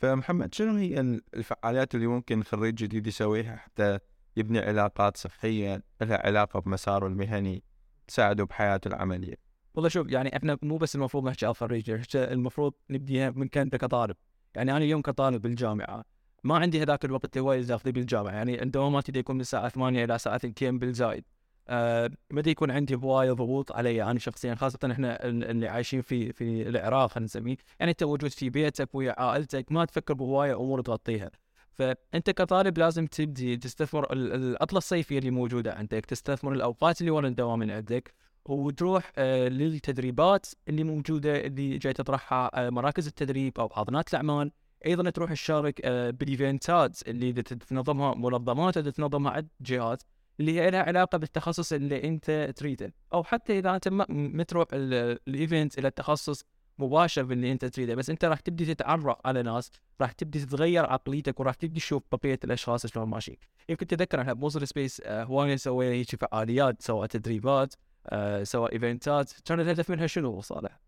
فمحمد 0.00 0.54
شنو 0.54 0.76
هي 0.76 1.20
الفعاليات 1.34 1.94
اللي 1.94 2.06
ممكن 2.06 2.42
خريج 2.42 2.74
جديد 2.74 3.06
يسويها 3.06 3.56
حتى 3.56 3.98
يبني 4.36 4.58
علاقات 4.58 5.16
صحية 5.16 5.82
لها 6.00 6.26
علاقة 6.26 6.60
بمساره 6.60 7.06
المهني 7.06 7.62
تساعده 8.06 8.44
بحياته 8.44 8.88
العملية؟ 8.88 9.34
والله 9.74 9.88
شوف 9.88 10.08
يعني 10.08 10.36
إحنا 10.36 10.58
مو 10.62 10.76
بس 10.76 10.94
المفروض 10.94 11.28
نحكي 11.28 11.46
على 11.46 11.52
الخريج 11.52 12.06
المفروض 12.14 12.72
نبديها 12.90 13.30
من 13.30 13.48
كان 13.48 13.68
كطالب. 13.68 14.16
يعني 14.54 14.70
أنا 14.70 14.84
اليوم 14.84 15.02
كطالب 15.02 15.42
بالجامعة 15.42 16.04
ما 16.44 16.58
عندي 16.58 16.82
هذاك 16.82 17.04
الوقت 17.04 17.36
اللي 17.36 17.48
هو 17.48 17.52
اللي 17.52 17.66
تاخذيه 17.66 17.92
بالجامعة 17.92 18.32
يعني 18.32 18.56
دا 18.56 19.02
يكون 19.14 19.36
من 19.36 19.40
الساعة 19.40 19.68
8 19.68 20.04
إلى 20.04 20.18
ساعه 20.18 20.40
2 20.44 20.78
بالزايد. 20.78 21.24
آه 21.68 22.10
يكون 22.46 22.70
عندي 22.70 22.94
هواية 22.94 23.32
ضغوط 23.32 23.72
علي. 23.72 24.02
أنا 24.02 24.18
شخصيا 24.18 24.54
خاصة 24.54 24.78
إحنا 24.92 25.24
ال- 25.28 25.44
اللي 25.44 25.68
عايشين 25.68 26.02
في 26.02 26.32
في 26.32 26.68
العراق 26.68 27.10
خلينا 27.10 27.24
نسميه 27.24 27.56
يعني 27.80 27.90
أنت 27.90 28.04
موجود 28.04 28.30
في 28.30 28.50
بيتك 28.50 28.94
ويا 28.94 29.20
عائلتك 29.20 29.72
ما 29.72 29.84
تفكر 29.84 30.14
بهواية 30.14 30.54
أمور 30.60 30.80
تغطيها. 30.80 31.30
فأنت 31.72 32.30
كطالب 32.30 32.78
لازم 32.78 33.06
تبدي 33.06 33.56
تستثمر 33.56 34.12
ال- 34.12 34.32
العطله 34.34 34.78
الصيفية 34.78 35.18
اللي 35.18 35.30
موجودة 35.30 35.74
عندك 35.74 36.06
تستثمر 36.06 36.52
الأوقات 36.52 37.00
اللي 37.00 37.10
ورا 37.10 37.28
الدوام 37.28 37.62
اللي 37.62 37.72
عندك 37.72 38.14
وتروح 38.44 39.12
آه 39.16 39.48
للتدريبات 39.48 40.46
اللي 40.68 40.84
موجودة 40.84 41.36
اللي 41.46 41.78
جاي 41.78 41.92
تطرحها 41.92 42.66
آه 42.66 42.70
مراكز 42.70 43.06
التدريب 43.06 43.58
أو 43.60 43.68
حاضنات 43.68 44.10
الأعمال. 44.10 44.52
أيضا 44.86 45.10
تروح 45.10 45.32
تشارك 45.32 45.80
آه 45.84 46.10
بال 46.10 46.34
eventات 46.34 47.08
اللي 47.08 47.32
تنظمها 47.42 48.14
منظمات 48.14 48.78
تنظمها 48.78 49.32
عند 49.32 49.48
جهات. 49.60 50.02
اللي 50.40 50.60
هي 50.60 50.70
لها 50.70 50.82
علاقة 50.82 51.18
بالتخصص 51.18 51.72
اللي 51.72 52.04
أنت 52.04 52.52
تريده. 52.56 52.94
أو 53.12 53.24
حتى 53.24 53.58
إذا 53.58 53.74
أنت 53.74 53.88
ما 54.08 54.42
تروح 54.42 54.68
ال- 54.72 55.18
ال 55.28 55.36
event 55.36 55.78
إلى 55.78 55.88
التخصص 55.88 56.44
مباشر 56.78 57.22
باللي 57.22 57.52
أنت 57.52 57.64
تريده 57.64 57.94
بس 57.94 58.10
أنت 58.10 58.24
راح 58.24 58.40
تبدي 58.40 58.74
تتعرف 58.74 59.16
على 59.24 59.42
ناس 59.42 59.70
راح 60.00 60.12
تبدي 60.12 60.44
تتغير 60.44 60.86
عقليتك 60.86 61.40
وراح 61.40 61.54
تبدي 61.54 61.80
تشوف 61.80 62.02
بقية 62.12 62.38
الأشخاص 62.44 62.86
شلون 62.86 63.08
ماشيين. 63.08 63.38
يمكن 63.68 63.86
تتذكر 63.86 64.20
إحنا 64.20 64.32
بموصل 64.32 64.66
سبيس 64.68 65.00
آه 65.04 65.24
هوايه 65.24 65.56
سوينا 65.56 65.92
هيك 65.92 66.24
فعاليات 66.24 66.82
سواء 66.82 67.06
تدريبات 67.06 67.74
آه 68.06 68.42
سواء 68.42 68.72
eventات 68.72 69.32
كان 69.44 69.60
الهدف 69.60 69.90
منها 69.90 70.06
شنو 70.06 70.40
صالح؟ 70.40 70.80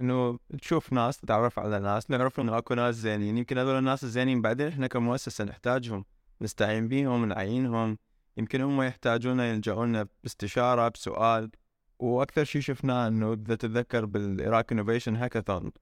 إنه 0.00 0.38
تشوف 0.60 0.92
ناس 0.92 1.18
تتعرف 1.18 1.58
على 1.58 1.78
ناس 1.80 2.10
نعرف 2.10 2.40
إنه 2.40 2.58
اكو 2.58 2.74
ناس 2.74 2.94
زينين. 2.94 3.38
يمكن 3.38 3.58
هذول 3.58 3.78
الناس 3.78 4.04
الزينين 4.04 4.42
بعدين 4.42 4.68
إحنا 4.68 4.86
كمؤسسة 4.86 5.44
نحتاجهم 5.44 6.04
نستعين 6.40 6.88
بيهم 6.88 7.24
نعينهم. 7.24 7.98
يمكن 8.36 8.60
هم 8.60 8.82
يحتاجونا 8.82 9.50
يلجؤونا 9.50 10.06
باستشاره 10.22 10.88
بسؤال 10.88 11.50
وأكثر 11.98 12.44
شيء 12.44 12.62
شفناه 12.62 13.08
إنه 13.08 13.32
إذا 13.32 13.54
تتذكر 13.54 14.04
بالعراق 14.04 14.72
innovation 14.72 15.16
hackathon 15.16 15.72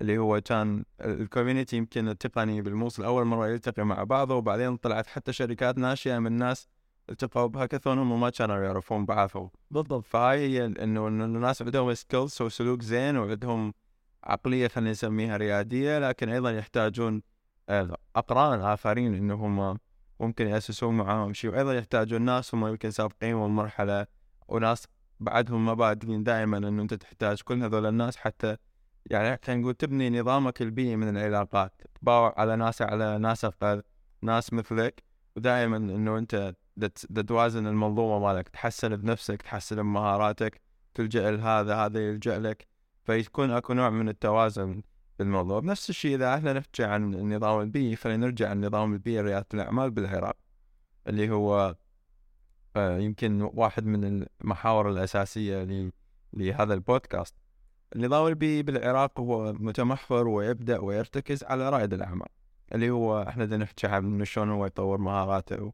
اللي 0.00 0.18
هو 0.18 0.40
كان 0.40 0.84
ال 1.00 1.08
community 1.08 1.76
يمكن 1.76 2.08
التقني 2.08 2.62
بالموصل 2.62 3.04
أول 3.04 3.24
مرة 3.24 3.48
يلتقي 3.48 3.84
مع 3.84 4.04
بعضه 4.04 4.34
وبعدين 4.34 4.76
طلعت 4.76 5.06
حتى 5.06 5.32
شركات 5.32 5.78
ناشئة 5.78 6.18
من 6.18 6.32
ناس 6.32 6.68
التقوا 7.10 7.46
بهاكاثون 7.46 7.98
هم 7.98 8.20
ما 8.20 8.30
كانوا 8.30 8.56
يعرفون 8.56 9.06
بعضهم. 9.06 9.50
بالضبط. 9.70 10.04
فهاي 10.04 10.38
هي 10.38 10.66
إنه 10.66 11.08
الناس 11.08 11.62
عندهم 11.62 11.94
سكيلز 11.94 12.42
وسلوك 12.42 12.82
زين 12.82 13.16
وعندهم 13.16 13.74
عقلية 14.24 14.68
خلينا 14.68 14.90
نسميها 14.90 15.36
ريادية 15.36 15.98
لكن 15.98 16.28
أيضا 16.28 16.50
يحتاجون 16.50 17.22
آه، 17.68 17.96
أقران 18.16 18.60
آخرين 18.60 19.14
إنه 19.14 19.46
ممكن 20.20 20.46
يأسسون 20.48 20.96
معاهم 20.96 21.32
شيء 21.34 21.50
وأيضا 21.50 21.74
يحتاجون 21.74 22.22
ناس 22.22 22.54
هم 22.54 22.66
يمكن 22.66 22.90
سابقين 22.90 23.40
بالمرحله 23.40 24.06
وناس 24.48 24.88
بعدهم 25.20 25.66
ما 25.66 25.74
بادرين 25.74 26.22
دائما 26.24 26.58
إنه 26.58 26.82
أنت 26.82 26.94
تحتاج 26.94 27.42
كل 27.42 27.62
هذول 27.62 27.86
الناس 27.86 28.16
حتى 28.16 28.56
يعني 29.06 29.40
خلينا 29.44 29.60
نقول 29.62 29.74
تبني 29.74 30.20
نظامك 30.20 30.62
البيئي 30.62 30.96
من 30.96 31.16
العلاقات 31.16 31.82
تباوع 32.00 32.34
على 32.36 32.56
ناس 32.56 32.82
على 32.82 33.18
ناس 33.18 33.44
أقل 33.44 33.82
ناس 34.22 34.52
مثلك 34.52 35.02
ودائما 35.36 35.76
إنه 35.76 36.18
أنت 36.18 36.54
دا 36.76 36.86
ت- 36.86 37.06
دا 37.10 37.22
توازن 37.22 37.66
المنظومه 37.66 38.18
مالك 38.26 38.48
تحسن 38.48 38.96
بنفسك 38.96 39.42
تحسن 39.42 39.76
بمهاراتك 39.76 40.60
تلجأ 40.94 41.30
لهذا 41.30 41.74
هذا 41.76 42.00
يلجأ 42.08 42.38
لك 42.38 42.66
فيكون 43.04 43.50
أكو 43.50 43.72
نوع 43.72 43.90
من 43.90 44.08
التوازن. 44.08 44.82
بالموضوع. 45.18 45.60
بنفس 45.60 45.90
الشيء 45.90 46.14
إذا 46.16 46.34
إحنا 46.34 46.52
نحكي 46.52 46.84
عن 46.84 47.14
النظام 47.14 47.60
البيئي 47.60 47.96
خلينا 47.96 48.26
نرجع 48.26 48.52
للنظام 48.52 48.92
البيئي 48.92 49.20
رياده 49.20 49.46
الأعمال 49.54 49.90
بالعراق 49.90 50.36
اللي 51.08 51.30
هو 51.30 51.76
آه، 52.76 52.98
يمكن 52.98 53.42
واحد 53.54 53.86
من 53.86 54.26
المحاور 54.44 54.90
الأساسية 54.90 55.62
ل- 55.64 55.92
لهذا 56.32 56.74
البودكاست. 56.74 57.34
النظام 57.96 58.26
البيئي 58.26 58.62
بالعراق 58.62 59.20
هو 59.20 59.52
متمحور 59.52 60.28
ويبدأ 60.28 60.78
ويرتكز 60.78 61.44
على 61.44 61.70
رائد 61.70 61.92
الأعمال 61.92 62.28
اللي 62.74 62.90
هو 62.90 63.22
إحنا 63.22 63.56
نحكي 63.56 63.86
عن 63.86 64.24
شلون 64.24 64.50
هو 64.50 64.66
يطور 64.66 64.98
مهاراته 64.98 65.72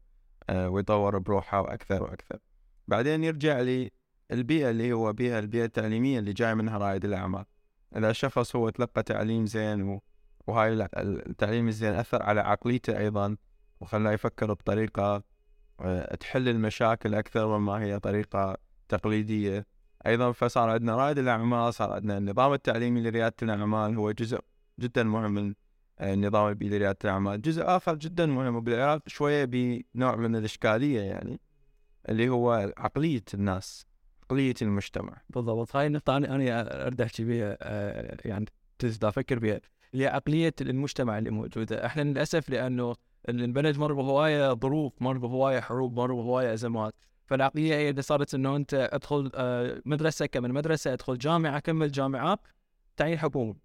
آه، 0.49 0.69
ويطور 0.69 1.17
بروحه 1.19 1.61
وأكثر 1.61 2.03
وأكثر. 2.03 2.39
بعدين 2.87 3.23
يرجع 3.23 3.59
للبيئة 4.31 4.69
اللي 4.69 4.93
هو 4.93 5.13
بيئة 5.13 5.39
البيئة 5.39 5.65
التعليمية 5.65 6.19
اللي 6.19 6.33
جاي 6.33 6.55
منها 6.55 6.77
رائد 6.77 7.05
الأعمال. 7.05 7.45
إذا 7.97 8.09
الشخص 8.09 8.55
هو 8.55 8.69
تلقى 8.69 9.03
تعليم 9.03 9.45
زين. 9.45 9.99
وهاي 10.47 10.87
التعليم 10.97 11.67
الزين 11.67 11.93
أثر 11.93 12.23
على 12.23 12.41
عقليته 12.41 12.97
أيضا 12.97 13.37
وخلاه 13.79 14.11
يفكر 14.11 14.53
بطريقة 14.53 15.23
آه، 15.79 16.15
تحل 16.15 16.49
المشاكل 16.49 17.15
أكثر 17.15 17.57
مما 17.57 17.81
هي 17.83 17.99
طريقة 17.99 18.57
تقليدية 18.89 19.65
أيضا 20.05 20.31
فصار 20.31 20.69
عندنا 20.69 20.95
رائد 20.95 21.17
الأعمال 21.17 21.73
صار 21.73 21.91
عندنا 21.91 22.17
النظام 22.17 22.53
التعليمي 22.53 23.01
لريادة 23.01 23.35
الأعمال 23.41 23.95
هو 23.97 24.11
جزء 24.11 24.39
جدا 24.79 25.03
مهم 25.03 25.31
من 25.31 25.53
آه، 25.99 26.13
النظام 26.13 26.49
البيئي 26.49 26.77
لرياده 26.77 26.97
الأعمال 27.03 27.41
جزء 27.41 27.63
آخر 27.65 27.95
جدا 27.95 28.25
مهم 28.25 28.55
وبالعراق 28.55 29.01
شوية 29.07 29.45
بنوع 29.45 30.15
من 30.15 30.35
الإشكالية 30.35 31.01
يعني 31.01 31.39
اللي 32.09 32.29
هو 32.29 32.73
عقلية 32.77 33.23
الناس 33.33 33.85
عقلية 34.23 34.53
المجتمع. 34.61 35.21
بالضبط. 35.29 35.75
هاي 35.75 35.87
النقطة 35.87 36.17
أنا 36.17 36.35
أنا 36.35 36.85
أريد 36.87 37.01
أحكي 37.01 37.23
بها 37.23 37.57
آه، 37.61 38.17
يعني 38.25 38.45
أفكر 39.03 39.39
بها 39.39 39.61
اللي 39.93 40.03
هي 40.03 40.07
عقلية 40.07 40.53
المجتمع 40.61 41.17
اللي 41.17 41.29
موجودة. 41.29 41.85
إحنا 41.85 42.01
للأسف 42.01 42.49
لأنه 42.49 42.95
البلد 43.29 43.77
مر 43.77 43.93
بهواية 43.93 44.53
ظروف 44.53 44.93
مر 45.01 45.17
بهواية 45.17 45.59
حروب 45.59 45.99
مر 45.99 46.13
بهواية 46.13 46.53
أزمات. 46.53 46.93
فالعقلية 47.25 47.75
هي 47.75 47.89
اللي 47.89 48.01
صارت 48.01 48.33
إنه 48.33 48.55
أنت 48.55 48.73
أدخل 48.93 49.31
آه، 49.35 49.81
مدرسة 49.85 50.25
كمل 50.25 50.53
مدرسة 50.53 50.93
أدخل 50.93 51.17
جامعة 51.17 51.59
كمل 51.59 51.91
جامعة 51.91 52.39
تعيين 52.97 53.19
حكومي. 53.19 53.55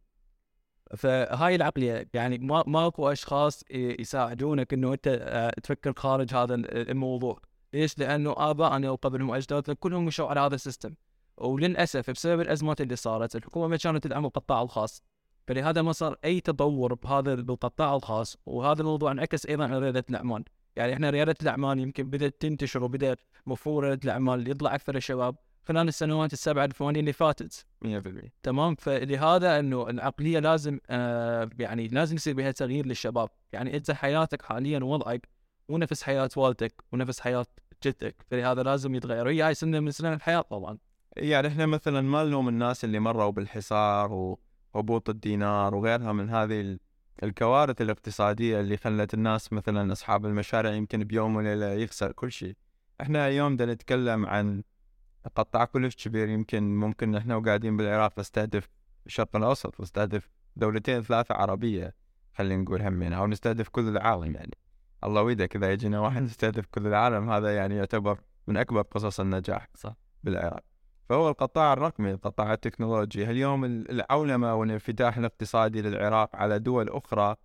فهاي 0.96 1.54
العقلية 1.54 2.08
يعني 2.14 2.38
ما 2.38 2.64
ماكو 2.66 3.08
أشخاص 3.12 3.62
ي- 3.62 3.96
يساعدونك 4.00 4.72
إنه 4.74 4.92
أنت 4.92 5.18
آه، 5.22 5.50
تفكر 5.62 5.92
خارج 5.96 6.34
هذا 6.34 6.54
الموضوع. 6.72 7.40
ليش؟ 7.72 7.98
لأنه 7.98 8.34
آبائنا 8.37 8.90
وقبلهم 8.90 9.30
وأجدادنا 9.30 9.76
كلهم 9.80 10.04
مشوا 10.04 10.28
على 10.28 10.40
هذا 10.40 10.54
السيستم. 10.54 10.94
وللأسف 11.37 12.10
بسبب 12.10 12.40
الأزمات 12.40 12.80
اللي 12.80 12.96
صارت 12.96 13.37
الحكومة 13.37 13.66
ما 13.66 13.76
كانت 13.76 14.04
تدعم 14.04 14.26
القطاع 14.26 14.62
الخاص. 14.62 15.02
فلهذا 15.46 15.82
ما 15.82 15.92
صار 15.92 16.16
أي 16.25 16.40
تطور 16.40 16.94
بهذا 16.94 17.34
بالقطاع 17.34 17.96
الخاص 17.96 18.37
وهذا 18.46 18.80
الموضوع 18.80 19.12
انعكس 19.12 19.46
أيضا 19.46 19.64
على 19.64 19.78
ريادة 19.78 20.04
الأعمال. 20.10 20.44
يعني 20.76 20.92
إحنا 20.92 21.10
ريادة 21.10 21.34
الأعمال 21.42 21.78
يمكن 21.78 22.10
بدأت 22.10 22.40
تنتشر 22.40 22.84
وبدأ 22.84 23.16
مفهوم 23.46 23.78
ريادة 23.78 24.00
الأعمال 24.04 24.50
يطلع 24.50 24.75
أكثر 24.75 24.96
الشباب 24.96 25.37
خلال 25.68 25.88
السنوات 25.88 26.32
السبعه 26.32 26.64
الثمانيه 26.64 27.00
اللي 27.00 27.12
فاتت. 27.12 27.66
100% 27.84 28.32
تمام؟ 28.42 28.75
فلهذا 28.75 29.58
إنه 29.58 29.90
العقلية 29.90 30.38
لازم 30.38 30.78
آه 30.90 31.50
يعني 31.58 31.88
لازم 31.88 32.16
يصير 32.16 32.34
بها 32.34 32.50
تغيير 32.50 32.87
للشباب. 32.87 33.28
يعني 33.52 33.76
أنت 33.76 33.90
حياتك 33.90 34.42
حاليا 34.42 34.78
وضعك 34.78 35.28
مو 35.68 35.78
نفس 35.78 36.02
حياة 36.02 36.28
والدك 36.37 36.84
ونفس 36.92 37.20
حياة 37.20 37.46
جدك. 37.84 38.16
فلهذا 38.30 38.62
لازم 38.62 38.94
يتغير 38.94 39.28
هي 39.28 39.42
هاي 39.42 39.54
سنة 39.54 39.80
من 39.80 39.90
سنن 39.90 40.12
الحياة 40.12 40.40
طبعا. 40.40 40.78
يعني 41.16 41.48
إحنا 41.48 41.66
مثلا 41.66 42.00
ما 42.00 42.25
نلوم 42.25 42.48
الناس 42.48 42.84
اللي 42.84 42.98
مروا 43.00 43.30
بالحصار 43.30 44.37
وهبوط 44.75 45.08
الدينار 45.08 45.75
وغيرها 45.75 46.12
من 46.12 46.30
هذه 46.30 46.60
ال- 46.60 46.80
الكوارث 47.22 47.80
الاقتصادية 47.82 48.60
اللي 48.60 48.76
خلت 48.76 49.14
الناس 49.14 49.52
مثلا 49.52 49.92
أصحاب 49.92 50.26
المشاريع 50.26 50.72
يمكن 50.72 51.04
بيوم 51.04 51.37
وليلة 51.37 51.66
يخسر 51.66 52.12
كل 52.12 52.32
شيء. 52.32 52.56
إحنا 53.00 53.28
اليوم 53.28 53.56
بدنا 53.56 53.72
نتكلم 53.75 54.26
عن 54.26 54.62
قطاع 55.37 55.64
كلش 55.64 56.08
كبير. 56.08 56.28
يمكن 56.28 56.62
ممكن 56.76 57.14
إحنا 57.14 57.37
وقاعدين 57.37 57.76
بالعراق 57.76 58.18
نستهدف 58.18 58.68
الشرق 59.06 59.37
الأوسط 59.37 59.80
نستهدف 59.80 60.28
دولتين 60.56 61.02
ثلاثة 61.02 61.34
عربية 61.34 61.94
خلينا 62.34 62.62
نقول 62.62 62.82
همين 62.82 63.12
أو 63.12 63.26
نستهدف 63.26 63.68
كل 63.68 63.88
العالم 63.88 64.34
يعني. 64.34 64.54
الله 65.05 65.23
ويدك 65.23 65.57
إذا 65.57 65.73
يجينا 65.73 66.00
واحد 66.00 66.23
يستهدف 66.25 66.67
كل 66.67 66.87
العالم 66.87 67.31
هذا 67.31 67.57
يعني 67.57 67.76
يعتبر 67.76 68.19
من 68.47 68.57
أكبر 68.57 68.83
قصص 68.83 69.21
النجاح 69.21 69.69
صح. 69.75 69.95
بالعراق. 70.25 70.62
فهو 71.09 71.28
القطاع 71.28 71.73
الرقمي 71.73 72.11
القطاع 72.11 72.52
التكنولوجي. 72.52 73.31
اليوم 73.31 73.64
ال- 73.64 73.90
العولمة 73.90 74.55
والانفتاح 74.55 75.17
الاقتصادي 75.19 75.83
للعراق 75.83 76.37
على 76.37 76.59
دول 76.59 76.88
أخرى 76.88 77.37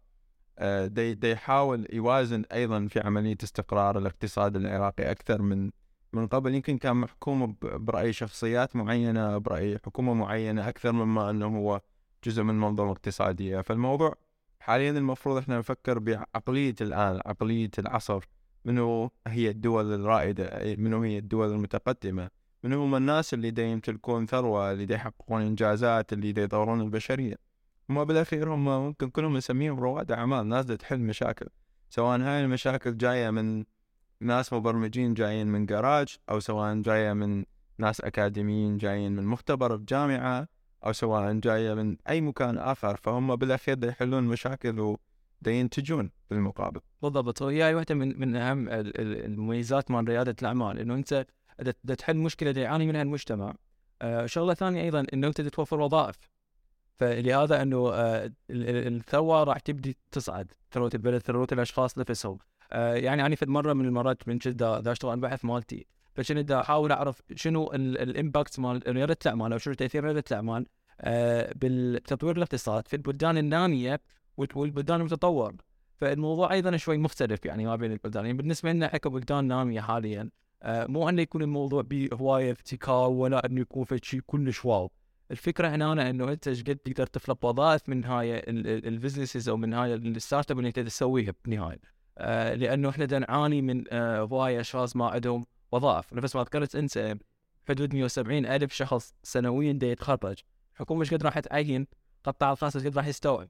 آه، 0.59 0.87
دي, 0.87 1.13
دي 1.13 1.31
يحاول 1.31 1.87
يوازن 1.93 2.43
أيضا 2.53 2.87
في 2.87 2.99
عملية 2.99 3.37
استقرار 3.43 3.97
الاقتصاد 3.97 4.55
العراقي 4.55 5.11
أكثر 5.11 5.41
من 5.41 5.71
من 6.13 6.27
قبل. 6.27 6.55
يمكن 6.55 6.77
كان 6.77 6.95
محكوم 6.95 7.51
ب- 7.51 7.57
برأي 7.65 8.13
شخصيات 8.13 8.75
معينة 8.75 9.37
برأي 9.37 9.77
حكومة 9.85 10.13
معينة 10.13 10.69
أكثر 10.69 10.91
مما 10.91 11.29
أنه 11.29 11.57
هو 11.57 11.81
جزء 12.23 12.43
من 12.43 12.59
منظومة 12.59 12.91
اقتصادية. 12.91 13.61
فالموضوع 13.61 14.15
حاليا 14.63 14.91
المفروض 14.91 15.37
إحنا 15.37 15.57
نفكر 15.57 15.99
بعقلية 15.99 16.75
الآن 16.81 17.19
عقلية 17.25 17.71
العصر. 17.79 18.25
منو 18.65 19.11
هي 19.27 19.49
الدول 19.49 19.93
الرائدة؟ 19.93 20.75
منو 20.77 21.01
هي 21.03 21.17
الدول 21.17 21.51
المتقدمة؟ 21.51 22.29
من 22.63 22.73
هم 22.73 22.95
الناس 22.95 23.33
اللي 23.33 23.51
دا 23.51 23.63
يمتلكون 23.63 24.25
ثروة 24.25 24.71
اللي 24.71 24.85
دا 24.85 24.95
يحققون 24.95 25.41
إنجازات 25.41 26.13
اللي 26.13 26.31
دا 26.31 26.41
يطورون 26.41 26.81
البشرية؟ 26.81 27.35
هم 27.89 28.03
بالأخير 28.03 28.53
هم 28.53 28.65
ممكن 28.65 29.09
كلهم 29.09 29.37
نسميهم 29.37 29.79
رواد 29.79 30.11
أعمال 30.11 30.47
ناس 30.47 30.65
دا 30.65 30.75
تحل 30.75 30.99
مشاكل. 30.99 31.47
سواء 31.89 32.19
هاي 32.21 32.43
المشاكل 32.43 32.97
جاية 32.97 33.29
من 33.29 33.63
ناس 34.21 34.53
مبرمجين 34.53 35.13
جايين 35.13 35.47
من 35.47 35.65
جراج 35.65 36.17
أو 36.29 36.39
سواء 36.39 36.81
جاية 36.81 37.13
من 37.13 37.45
ناس 37.77 38.01
أكاديميين 38.01 38.77
جايين 38.77 39.11
من 39.15 39.25
مختبر 39.25 39.75
بجامعه 39.75 40.47
أو 40.85 40.91
سواء 40.91 41.33
جاية 41.33 41.73
من 41.73 41.97
أي 42.09 42.21
مكان 42.21 42.57
آخر 42.57 42.95
فهم 42.95 43.35
بالأخير 43.35 43.85
يحلون 43.85 44.23
مشاكل 44.23 44.79
ودا 44.79 45.51
ينتجون 45.51 46.11
بالمقابل. 46.29 46.81
بالضبط. 47.01 47.41
وهي 47.41 47.73
واحدة 47.75 47.95
من 47.95 48.19
من 48.19 48.35
أهم 48.35 48.69
ال- 48.69 49.01
ال- 49.01 49.25
المميزات 49.25 49.91
مال 49.91 50.07
ريادة 50.09 50.35
الأعمال 50.41 50.79
إنه 50.79 50.95
أنت 50.95 51.25
تحل 51.97 52.17
مشكلة 52.17 52.61
يعاني 52.61 52.87
منها 52.87 53.01
المجتمع. 53.01 53.55
آه، 54.01 54.25
شغلة 54.25 54.53
ثانية 54.53 54.81
أيضا 54.81 55.05
إنه 55.13 55.27
أنت 55.27 55.41
توفر 55.41 55.79
وظائف. 55.79 56.15
فلهذا 56.99 57.61
إنه 57.61 57.89
آه، 57.93 58.25
ال- 58.25 58.33
ال- 58.49 58.95
الثروة 58.95 59.43
راح 59.43 59.59
تبدي 59.59 59.97
تصعد 60.11 60.51
ثروة 60.71 60.89
البلد 60.93 61.21
ثروة 61.21 61.47
الأشخاص 61.51 61.97
نفسهم. 61.97 62.37
آه، 62.71 62.93
يعني 62.93 63.25
أنا 63.25 63.35
في 63.35 63.45
مرة 63.45 63.73
من 63.73 63.85
المرات 63.85 64.27
من 64.27 64.37
جنت 64.37 64.78
دا 64.78 64.91
أشتغل 64.91 65.13
البحث 65.13 65.45
مالتي 65.45 65.85
فكنت 66.13 66.37
دا 66.49 66.59
أحاول 66.61 66.91
أعرف 66.91 67.21
شنو 67.35 67.71
ال- 67.73 67.97
ال 67.97 68.06
impact 68.06 68.59
مال 68.59 68.81
رياده 68.87 69.17
الاعمال 69.25 69.51
أو 69.51 69.57
شنو 69.57 69.73
تأثير 69.73 70.03
رياده 70.03 70.23
الاعمال 70.31 70.65
بالتطوير 71.55 72.37
الاقتصاد 72.37 72.87
في 72.87 72.95
البلدان 72.95 73.37
النامية 73.37 74.01
وال- 74.37 74.47
والبلدان 74.55 74.99
المتطورة. 74.99 75.55
فالموضوع 76.01 76.53
أيضا 76.53 76.77
شوي 76.77 76.97
مختلف 76.97 77.45
يعني 77.45 77.65
ما 77.65 77.75
بين 77.75 77.91
البلدان. 77.91 78.25
يعني 78.25 78.37
بالنسبة 78.37 78.71
لنا 78.71 78.87
كبلدان 78.87 79.45
نامية 79.45 79.81
حاليا 79.81 80.29
آه، 80.63 80.85
مو 80.85 81.09
إنه 81.09 81.21
يكون 81.21 81.41
الموضوع 81.41 81.81
بهواية 81.85 82.51
ابتكار 82.51 83.09
ولا 83.09 83.45
إنه 83.45 83.61
يكون 83.61 83.83
في 83.83 83.99
شيء 84.03 84.19
كلش 84.25 84.65
wow. 84.65 84.91
الفكرة 85.31 85.67
هنا 85.67 86.09
إنه 86.09 86.31
أنت 86.31 86.47
إيش 86.47 86.63
قد 86.63 86.75
تقدر 86.75 87.05
تخلق 87.07 87.45
وظائف 87.45 87.89
من 87.89 88.05
هاي 88.05 88.43
ال 88.87 88.93
businesses 88.93 89.49
أو 89.49 89.57
من 89.57 89.73
هاي 89.73 89.93
ال 89.93 90.51
startup 90.51 90.57
اللي 90.57 90.67
انت 90.67 90.79
تسويها 90.79 91.33
بالنهايه 91.45 91.79
آه، 92.17 92.53
لأنه 92.53 92.89
إحنا 92.89 93.19
نعاني 93.19 93.61
من 93.61 93.83
آه، 93.91 94.19
هواية 94.19 94.59
اشخاص 94.59 94.95
ما 94.95 95.07
عندهم 95.09 95.45
وظائف 95.73 96.13
نفس 96.13 96.35
ما 96.35 96.41
ذكرت 96.43 96.75
انت 96.75 97.17
حدود 97.69 97.93
170 97.95 98.45
ألف 98.45 98.73
شخص 98.73 99.13
سنويا 99.23 99.71
دا 99.71 99.87
يتخرج 99.87 100.37
الحكومة 100.73 101.01
إيش 101.01 101.13
قد 101.13 101.23
راح 101.23 101.39
تعين 101.39 101.87
قطاع 102.23 102.51
الخاص 102.51 102.75
إيش 102.75 102.85
قد 102.85 102.97
راح 102.97 103.07
يستوعب؟ 103.07 103.49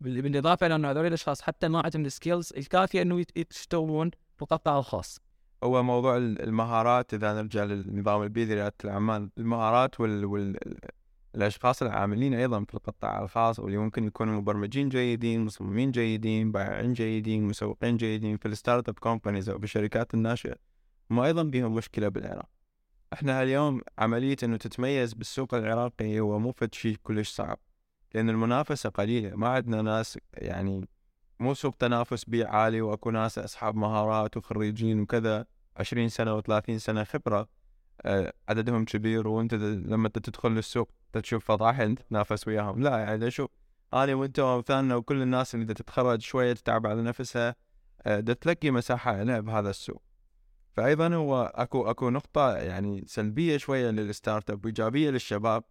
بال- 0.00 0.22
بالإضافة 0.22 0.66
إلى 0.66 0.74
إنه 0.74 0.90
هذول 0.90 1.06
الأشخاص 1.06 1.42
حتى 1.42 1.68
ما 1.68 1.80
عندهم 1.84 2.04
ال 2.04 2.11
skills 2.11 2.52
الكافية 2.56 3.02
إنه 3.02 3.24
يشتغلون 3.36 4.10
بالقطاع 4.38 4.78
الخاص. 4.78 5.20
هو 5.64 5.82
موضوع 5.82 6.16
ال- 6.16 6.42
المهارات 6.42 7.14
إذا 7.14 7.34
نرجع 7.34 7.64
للنظام 7.64 8.22
البيئي 8.22 8.46
لرياده 8.46 8.74
الاعمال 8.84 9.30
المهارات 9.38 10.00
وال, 10.00 10.24
وال... 10.24 10.58
الأشخاص 11.34 11.82
العاملين 11.82 12.34
أيضا 12.34 12.64
في 12.64 12.74
القطاع 12.74 13.22
الخاص 13.24 13.58
واللي 13.58 13.78
ممكن 13.78 14.04
يكونوا 14.04 14.40
مبرمجين 14.40 14.88
جيدين 14.88 15.44
مصممين 15.44 15.90
جيدين 15.90 16.52
بائعين 16.52 16.92
جيدين 16.92 17.42
مسوقين 17.44 17.96
جيدين 17.96 18.36
في 18.36 18.48
ال 18.48 18.88
startup 18.88 18.98
companies 18.98 19.48
أو 19.48 19.58
بالشركات 19.58 20.14
الناشئة. 20.14 20.56
هم 21.10 21.20
أيضا 21.20 21.42
بهم 21.42 21.74
مشكلة 21.74 22.08
بالعراق. 22.08 22.48
إحنا 23.12 23.42
اليوم 23.42 23.80
عملية 23.98 24.36
إنه 24.42 24.56
تتميز 24.56 25.14
بالسوق 25.14 25.54
العراقي 25.54 26.20
هو 26.20 26.38
مو 26.38 26.52
فد 26.52 26.74
شيء 26.74 26.96
كلش 27.02 27.30
صعب 27.30 27.58
لأن 28.14 28.30
المنافسة 28.30 28.88
قليلة 28.88 29.36
ما 29.36 29.48
عندنا 29.48 29.82
ناس 29.82 30.18
يعني 30.34 30.88
مو 31.40 31.54
سوق 31.54 31.74
تنافس 31.74 32.24
بيه 32.24 32.46
عالي 32.46 32.80
وأكو 32.80 33.10
ناس 33.10 33.38
أصحاب 33.38 33.76
مهارات 33.76 34.36
وخريجين 34.36 35.00
وكذا 35.00 35.46
20 35.76 36.08
سنة 36.08 36.40
و30 36.40 36.76
سنة 36.76 37.04
خبرة 37.04 37.48
آه، 38.02 38.32
عددهم 38.48 38.84
كبير 38.84 39.28
وأنت 39.28 39.54
لما 39.54 40.08
تدخل 40.08 40.50
للسوق 40.50 40.90
تشوف 41.12 41.44
فضاحل 41.44 41.94
تتنافس 41.94 42.48
وياهم. 42.48 42.82
لا 42.82 42.98
يعني 42.98 43.30
شوف 43.30 43.50
أنا 43.94 44.14
وأنت 44.14 44.38
وامثالنا 44.38 44.96
وكل 44.96 45.22
الناس 45.22 45.54
اللي 45.54 45.74
تتخرج 45.74 46.20
شوية 46.20 46.52
تتعب 46.52 46.86
على 46.86 47.02
نفسها 47.02 47.54
دا 48.06 48.32
تلاقي 48.32 48.70
مساحة 48.70 49.22
لها 49.22 49.40
بهذا 49.40 49.70
السوق. 49.70 50.02
فايضا 50.76 51.14
هو 51.14 51.52
أكو 51.54 51.90
أكو 51.90 52.10
نقطة 52.10 52.56
يعني 52.56 53.04
سلبية 53.06 53.56
شوية 53.56 53.90
للستارت 53.90 54.50
أب 54.50 54.64
وإيجابية 54.64 55.10
للشباب 55.10 55.64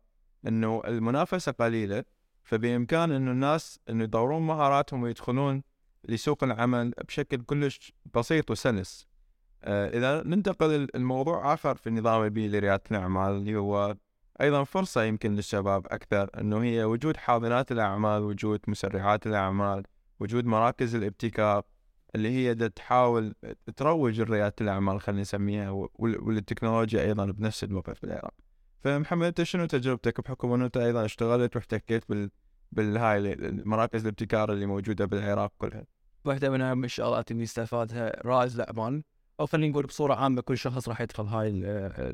إنه 0.48 0.82
المنافسة 0.88 1.52
قليلة 1.52 2.04
فبإمكان 2.44 3.12
إنه 3.12 3.32
الناس 3.32 3.80
إنه 3.90 4.04
يطورون 4.04 4.42
مهاراتهم 4.42 5.04
ويدخلون 5.04 5.64
لسوق 6.04 6.44
العمل 6.44 6.92
بشكل 7.08 7.42
كلش 7.42 7.94
بسيط 8.16 8.52
وسلس. 8.52 9.08
آه، 9.64 9.98
إذا 9.98 10.24
ننتقل 10.24 10.88
الموضوع 10.96 11.54
آخر 11.54 11.76
في 11.76 11.88
النظام 11.88 12.24
البيئي 12.24 12.48
لريادة 12.48 12.84
الأعمال 12.92 13.32
اللي 13.32 13.56
هو 13.56 13.96
أيضا 14.42 14.64
فرصة 14.64 15.04
يمكن 15.04 15.36
للشباب 15.36 15.88
أكثر 15.88 16.30
إنه 16.40 16.64
هي 16.64 16.84
وجود 16.84 17.18
حاضنات 17.18 17.72
الأعمال 17.72 18.22
وجود 18.22 18.60
مسرعات 18.68 19.28
الأعمال 19.28 19.84
وجود 20.20 20.46
مراكز 20.46 20.96
الابتكار. 20.96 21.64
اللي 22.16 22.30
هي 22.30 22.54
دا 22.54 22.68
تحاول 22.68 23.36
تروج 23.76 24.22
رياده 24.22 24.56
الأعمال 24.62 25.02
خلينا 25.02 25.22
نسميها 25.22 25.70
وال- 25.70 25.88
والتكنولوجيا 26.22 27.02
أيضا 27.02 27.26
بنفس 27.26 27.64
الوقت 27.64 27.98
في 27.98 28.04
العراق 28.04 28.34
فمحمد 28.80 29.26
أنت 29.28 29.44
شنو 29.44 29.66
تجربتك؟ 29.66 30.22
بحكم 30.22 30.54
إنه 30.54 30.66
أنت 30.66 30.78
أيضا 30.78 31.06
اشتغلت 31.06 31.56
واحتكيت 31.56 32.10
بال 32.10 32.30
بالهاي 32.72 33.34
المراكز 33.34 34.02
الابتكار 34.02 34.52
اللي 34.54 34.66
موجودة 34.66 35.06
بالعراق 35.06 35.54
كلها. 35.58 35.86
واحدة 36.26 36.50
من 36.50 36.62
أهم 36.62 36.84
الشغلات 36.84 37.32
اللي 37.32 37.44
استفادها 37.44 38.22
رائد 38.26 38.52
الأعمال 38.52 39.04
أو 39.40 39.46
خلينا 39.46 39.72
نقول 39.72 39.86
بصورة 39.86 40.14
عامة 40.16 40.42
كل 40.42 40.58
شخص 40.58 40.90
راح 40.90 41.02
يدخل 41.02 41.24
هاي 41.26 41.50
ال- 41.50 41.66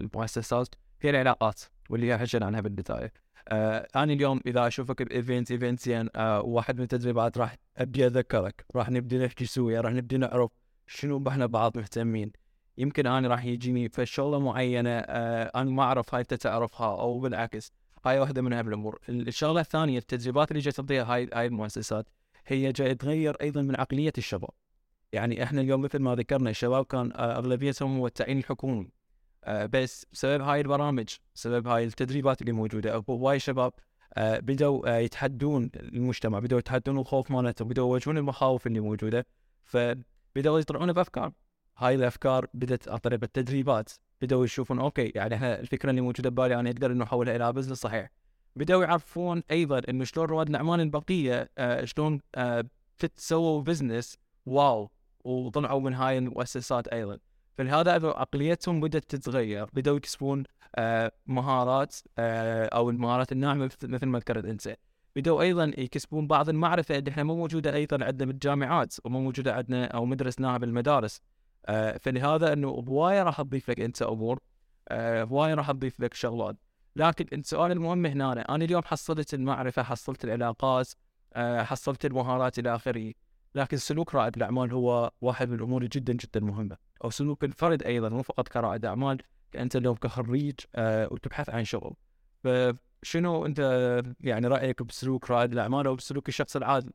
المؤسسات 0.02 0.68
هي 1.02 1.10
العلاقات 1.10 1.62
واللي 1.90 2.12
هي 2.14 2.18
حكينا 2.18 2.46
عنها 2.46 2.62
بالبدايه. 2.62 3.14
آه 3.48 3.88
أنا 3.96 4.14
اليوم 4.14 4.40
إذا 4.46 4.68
أشوفك 4.68 5.02
ب 5.02 5.10
event 5.10 5.52
event 5.52 5.80
زين 5.80 6.10
آه 6.16 6.42
واحد 6.42 6.78
من 6.78 6.84
التدريبات 6.84 7.38
راح 7.38 7.58
ابدي 7.78 8.06
أذكرك. 8.06 8.66
راح 8.76 8.90
نبدي 8.90 9.18
نحكي 9.18 9.46
سويا 9.46 9.82
راح 9.82 9.94
نبدي 9.94 10.18
نعرف 10.18 10.52
شنو 10.88 11.24
إحنا 11.28 11.46
بعض 11.46 11.78
مهتمين. 11.78 12.32
يمكن 12.78 13.08
أنا 13.08 13.28
راح 13.28 13.46
يجيني 13.46 13.90
في 13.90 14.06
شغله 14.06 14.40
معينة 14.40 14.90
آه 14.90 15.52
أنا 15.56 15.70
ما 15.70 15.84
أعرف 15.84 16.16
هاي 16.16 16.22
انت 16.22 16.34
تعرفها 16.34 16.88
أو 16.88 17.20
بالعكس 17.20 17.72
هاي 18.06 18.20
واحدة 18.20 18.42
من 18.42 18.54
الأمور. 18.54 19.00
الشغلة 19.10 19.62
الثانية 19.62 19.98
التدريبات 19.98 20.52
اللي 20.52 20.62
جاي 20.62 20.72
تعطيها 20.72 21.04
هاي 21.04 21.30
هاي 21.34 21.46
المؤسسات 21.46 22.10
هي 22.48 22.72
جاي 22.72 22.96
تغير 22.96 23.36
أيضا 23.42 23.62
من 23.62 23.80
عقلية 23.80 24.14
الشباب. 24.18 24.50
يعني 25.14 25.44
إحنا 25.44 25.62
اليوم 25.62 25.82
مثل 25.82 26.00
ما 26.00 26.16
ذكرنا 26.16 26.50
الشباب 26.50 26.86
كان 26.86 27.12
آه، 27.12 27.38
أغلبيتهم 27.38 27.98
هو 27.98 28.08
التعيين 28.08 28.38
الحكومي 28.38 28.92
بس 29.48 30.06
بسبب 30.14 30.42
هاي 30.42 30.62
البرامج 30.62 31.10
بسبب 31.36 31.68
هاي 31.68 31.84
التدريبات 31.84 32.42
اللي 32.42 32.52
موجودة. 32.52 33.04
هواي 33.10 33.40
شباب 33.40 33.74
آه، 34.14 34.40
بدوا 34.40 34.96
آه، 34.96 34.98
يتحدون 34.98 35.72
المجتمع 35.76 36.40
بدوا 36.40 36.60
يتحدون 36.60 36.98
الخوف 36.98 37.32
مالتهم 37.32 37.68
بدوا 37.68 37.88
يواجهون 37.88 38.18
المخاوف 38.18 38.68
اللي 38.68 38.80
موجودة. 38.80 39.26
فبدوا 39.66 40.60
يطلعون 40.60 40.94
بأفكار. 40.94 41.32
هاي 41.78 41.96
الأفكار 41.96 42.48
بدأت 42.54 42.90
عن 42.90 42.98
طريق 42.98 43.20
التدريبات. 43.24 43.92
بدوا 44.22 44.46
يشوفون 44.46 44.80
okay 44.80 45.12
يعني 45.16 45.36
إحنا 45.36 45.60
الفكرة 45.60 45.90
اللي 45.90 46.02
موجودة 46.02 46.30
ببالي 46.30 46.60
أنا 46.60 46.70
أقدر 46.70 46.92
إنه 46.92 47.04
احولها 47.04 47.36
إلى 47.36 47.54
business 47.54 47.78
صحيح. 47.78 48.12
بدوا 48.56 48.84
يعرفون 48.84 49.44
أيضا 49.52 49.82
إنه 49.90 50.04
شلون 50.04 50.26
رواد 50.26 50.50
الأعمال 50.50 50.80
البقية 50.82 51.50
آه، 51.58 51.86
شلون 51.86 52.22
آه، 52.36 52.64
تسووا 53.00 53.62
business 53.62 54.18
wow. 54.46 54.90
وطلعوا 55.24 55.80
من 55.80 55.94
هاي 55.94 56.18
المؤسسات 56.18 56.88
أيضا. 56.88 57.18
فلهذا 57.58 57.92
عقليتهم 58.08 58.80
بدأت 58.82 59.04
تتغير 59.04 59.66
بدأوا 59.74 59.98
يكسبون 59.98 60.44
آه، 60.76 61.12
مهارات 61.28 61.96
آه، 62.18 62.66
أو 62.66 62.90
المهارات 62.90 63.32
الناعمة 63.32 63.66
مثل- 63.84 64.06
ما 64.06 64.20
ذكرت 64.20 64.46
أنت. 64.46 64.78
بدأوا 65.16 65.42
أيضا 65.42 65.72
يكسبون 65.78 66.28
بعض 66.28 66.50
المعرفة 66.50 66.98
اللي 66.98 67.12
إحنا 67.12 67.24
مو 67.24 67.36
موجودة 67.36 67.76
أيضا 67.76 68.06
عندنا 68.06 68.28
بالجامعات 68.32 68.96
ومو 69.06 69.22
موجودة 69.22 69.54
عندنا 69.54 69.86
أو 69.86 70.06
مدرسناها 70.06 70.58
بالمدارس. 70.58 71.22
آه، 71.66 71.98
فلهذا 71.98 72.54
إنه 72.54 72.68
هواية 72.68 73.24
راح 73.24 73.42
تضيف 73.42 73.70
لك 73.70 73.80
أنت 73.80 74.02
أمور 74.02 74.40
هواية 74.92 75.54
راح 75.54 75.72
تضيف 75.72 76.00
لك 76.00 76.14
شغلات. 76.14 76.56
لكن 76.96 77.26
السؤال 77.34 77.72
المهم 77.72 78.06
هنا 78.06 78.32
أنا 78.32 78.66
اليوم 78.66 78.82
حصلت 78.86 79.34
المعرفة 79.34 79.84
حصلت 79.84 80.26
العلاقات 80.26 80.88
حصلت 81.38 82.06
المهارات 82.06 82.60
إلى 82.60 82.76
آخره. 82.76 83.14
لكن 83.56 83.78
سلوك 83.78 84.16
رائد 84.16 84.36
الأعمال 84.38 84.74
هو 84.74 85.12
واحد 85.22 85.50
من 85.50 85.56
الأمور 85.56 85.86
جدا 85.86 86.14
جدا 86.14 86.40
مهمة. 86.40 86.91
أو 87.04 87.10
سلوك 87.10 87.44
الفرد 87.44 87.84
أيضا 87.84 88.10
مو 88.10 88.22
فقط 88.22 88.48
كرائد 88.48 88.86
أعمال 88.86 89.18
أنت 89.56 89.76
اليوم 89.76 89.96
كخريج 89.96 90.54
آه، 90.76 91.08
وتبحث 91.12 91.50
عن 91.50 91.64
شغل. 91.64 91.94
فشنو 92.44 93.46
أنت 93.46 93.60
يعني 94.20 94.48
رأيك 94.48 94.84
بسلوك 94.84 95.32
رائد 95.32 95.52
الأعمال 95.52 95.88
أو 95.88 95.96
بسلوك 95.96 96.28
الشخص 96.30 96.56
العادي؟ 96.56 96.94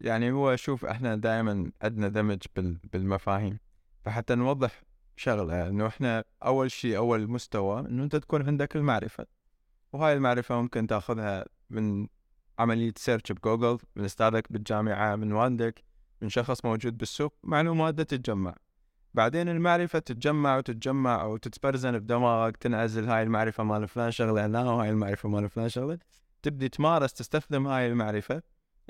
يعني 0.00 0.32
هو 0.32 0.56
شوف 0.56 0.84
إحنا 0.84 1.16
دائما 1.16 1.72
عندنا 1.82 2.08
دمج 2.08 2.42
بال- 2.56 2.78
بالمفاهيم. 2.92 3.58
فحتى 4.04 4.34
نوضح 4.34 4.82
شغلة 5.16 5.68
إنه 5.68 5.86
إحنا 5.86 6.24
أول 6.44 6.70
شيء 6.70 6.96
أول 6.96 7.28
مستوى 7.30 7.80
إنه 7.80 8.04
أنت 8.04 8.16
تكون 8.16 8.46
عندك 8.46 8.76
المعرفة. 8.76 9.26
وهاي 9.92 10.12
المعرفة 10.14 10.60
ممكن 10.60 10.86
تأخذها 10.86 11.44
من 11.70 12.08
عملية 12.58 12.92
search 12.96 13.32
بجوجل 13.32 13.78
من 13.96 14.04
أستاذك 14.04 14.52
بالجامعة 14.52 15.16
من 15.16 15.32
والدك 15.32 15.84
من 16.22 16.28
شخص 16.28 16.64
موجود 16.64 16.98
بالسوق 16.98 17.34
معلومات 17.42 18.00
تتجمع. 18.00 18.54
بعدين 19.14 19.48
المعرفة 19.48 19.98
تتجمع 19.98 20.56
وتتجمع 20.56 21.22
أو 21.22 21.36
تتخزن 21.36 21.98
بدماغك 21.98 22.56
تنعزل 22.56 23.08
هاي 23.08 23.22
المعرفة 23.22 23.64
مال 23.64 23.88
فلان 23.88 24.10
شغلة 24.10 24.46
هنا 24.46 24.70
وهاي 24.70 24.90
المعرفة 24.90 25.28
مال 25.28 25.48
فلان 25.48 25.68
شغلة. 25.68 25.98
تبدي 26.42 26.68
تمارس 26.68 27.12
تستخدم 27.12 27.66
هاي 27.66 27.86
المعرفة. 27.86 28.42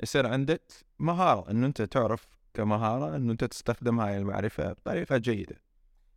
يصير 0.03 0.27
عندك 0.27 0.61
مهارة 0.99 1.51
انه 1.51 1.67
أنت 1.67 1.81
تعرف 1.81 2.27
كمهارة 2.53 3.15
انه 3.15 3.31
أنت 3.31 3.43
تستخدم 3.43 3.99
هاي 3.99 4.17
المعرفة 4.17 4.73
بطريقة 4.73 5.17
جيدة. 5.17 5.55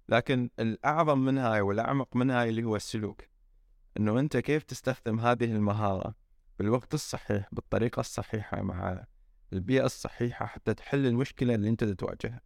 لكن 0.09 0.51
الأعظم 0.59 1.19
من 1.19 1.39
هاي 1.39 1.61
والأعمق 1.61 2.17
من 2.17 2.31
هاي 2.31 2.49
اللي 2.49 2.65
هو 2.65 2.77
السلوك. 2.77 3.23
إنه 3.97 4.21
أنت 4.21 4.37
كيف 4.37 4.63
تستخدم 4.63 5.21
هذه 5.21 5.45
المهارة 5.45 6.15
بالوقت 6.59 6.95
الصحيح 6.95 7.49
بالطريقة 7.53 8.01
الصحيحة 8.01 8.63
مع 8.63 9.05
البيئة 9.53 9.85
الصحيحة 9.85 10.47
حتى 10.47 10.75
تحل 10.75 11.07
المشكلة 11.07 11.55
اللي 11.55 11.69
أنت 11.69 11.85
تواجهها. 11.85 12.46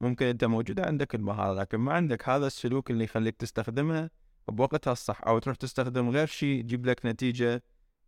ممكن 0.00 0.26
أنت 0.26 0.44
موجود 0.44 0.80
عندك 0.80 1.14
المهارة 1.14 1.60
لكن 1.60 1.78
ما 1.78 1.92
عندك 1.92 2.28
هذا 2.28 2.46
السلوك 2.46 2.90
اللي 2.90 3.04
يخليك 3.04 3.36
تستخدمها 3.36 4.10
بوقتها 4.48 4.92
الصح 4.92 5.20
أو 5.26 5.38
تروح 5.38 5.56
تستخدم 5.56 6.08
غير 6.10 6.26
شيء 6.26 6.48
يجيب 6.48 6.86
لك 6.86 7.06
نتيجة 7.06 7.62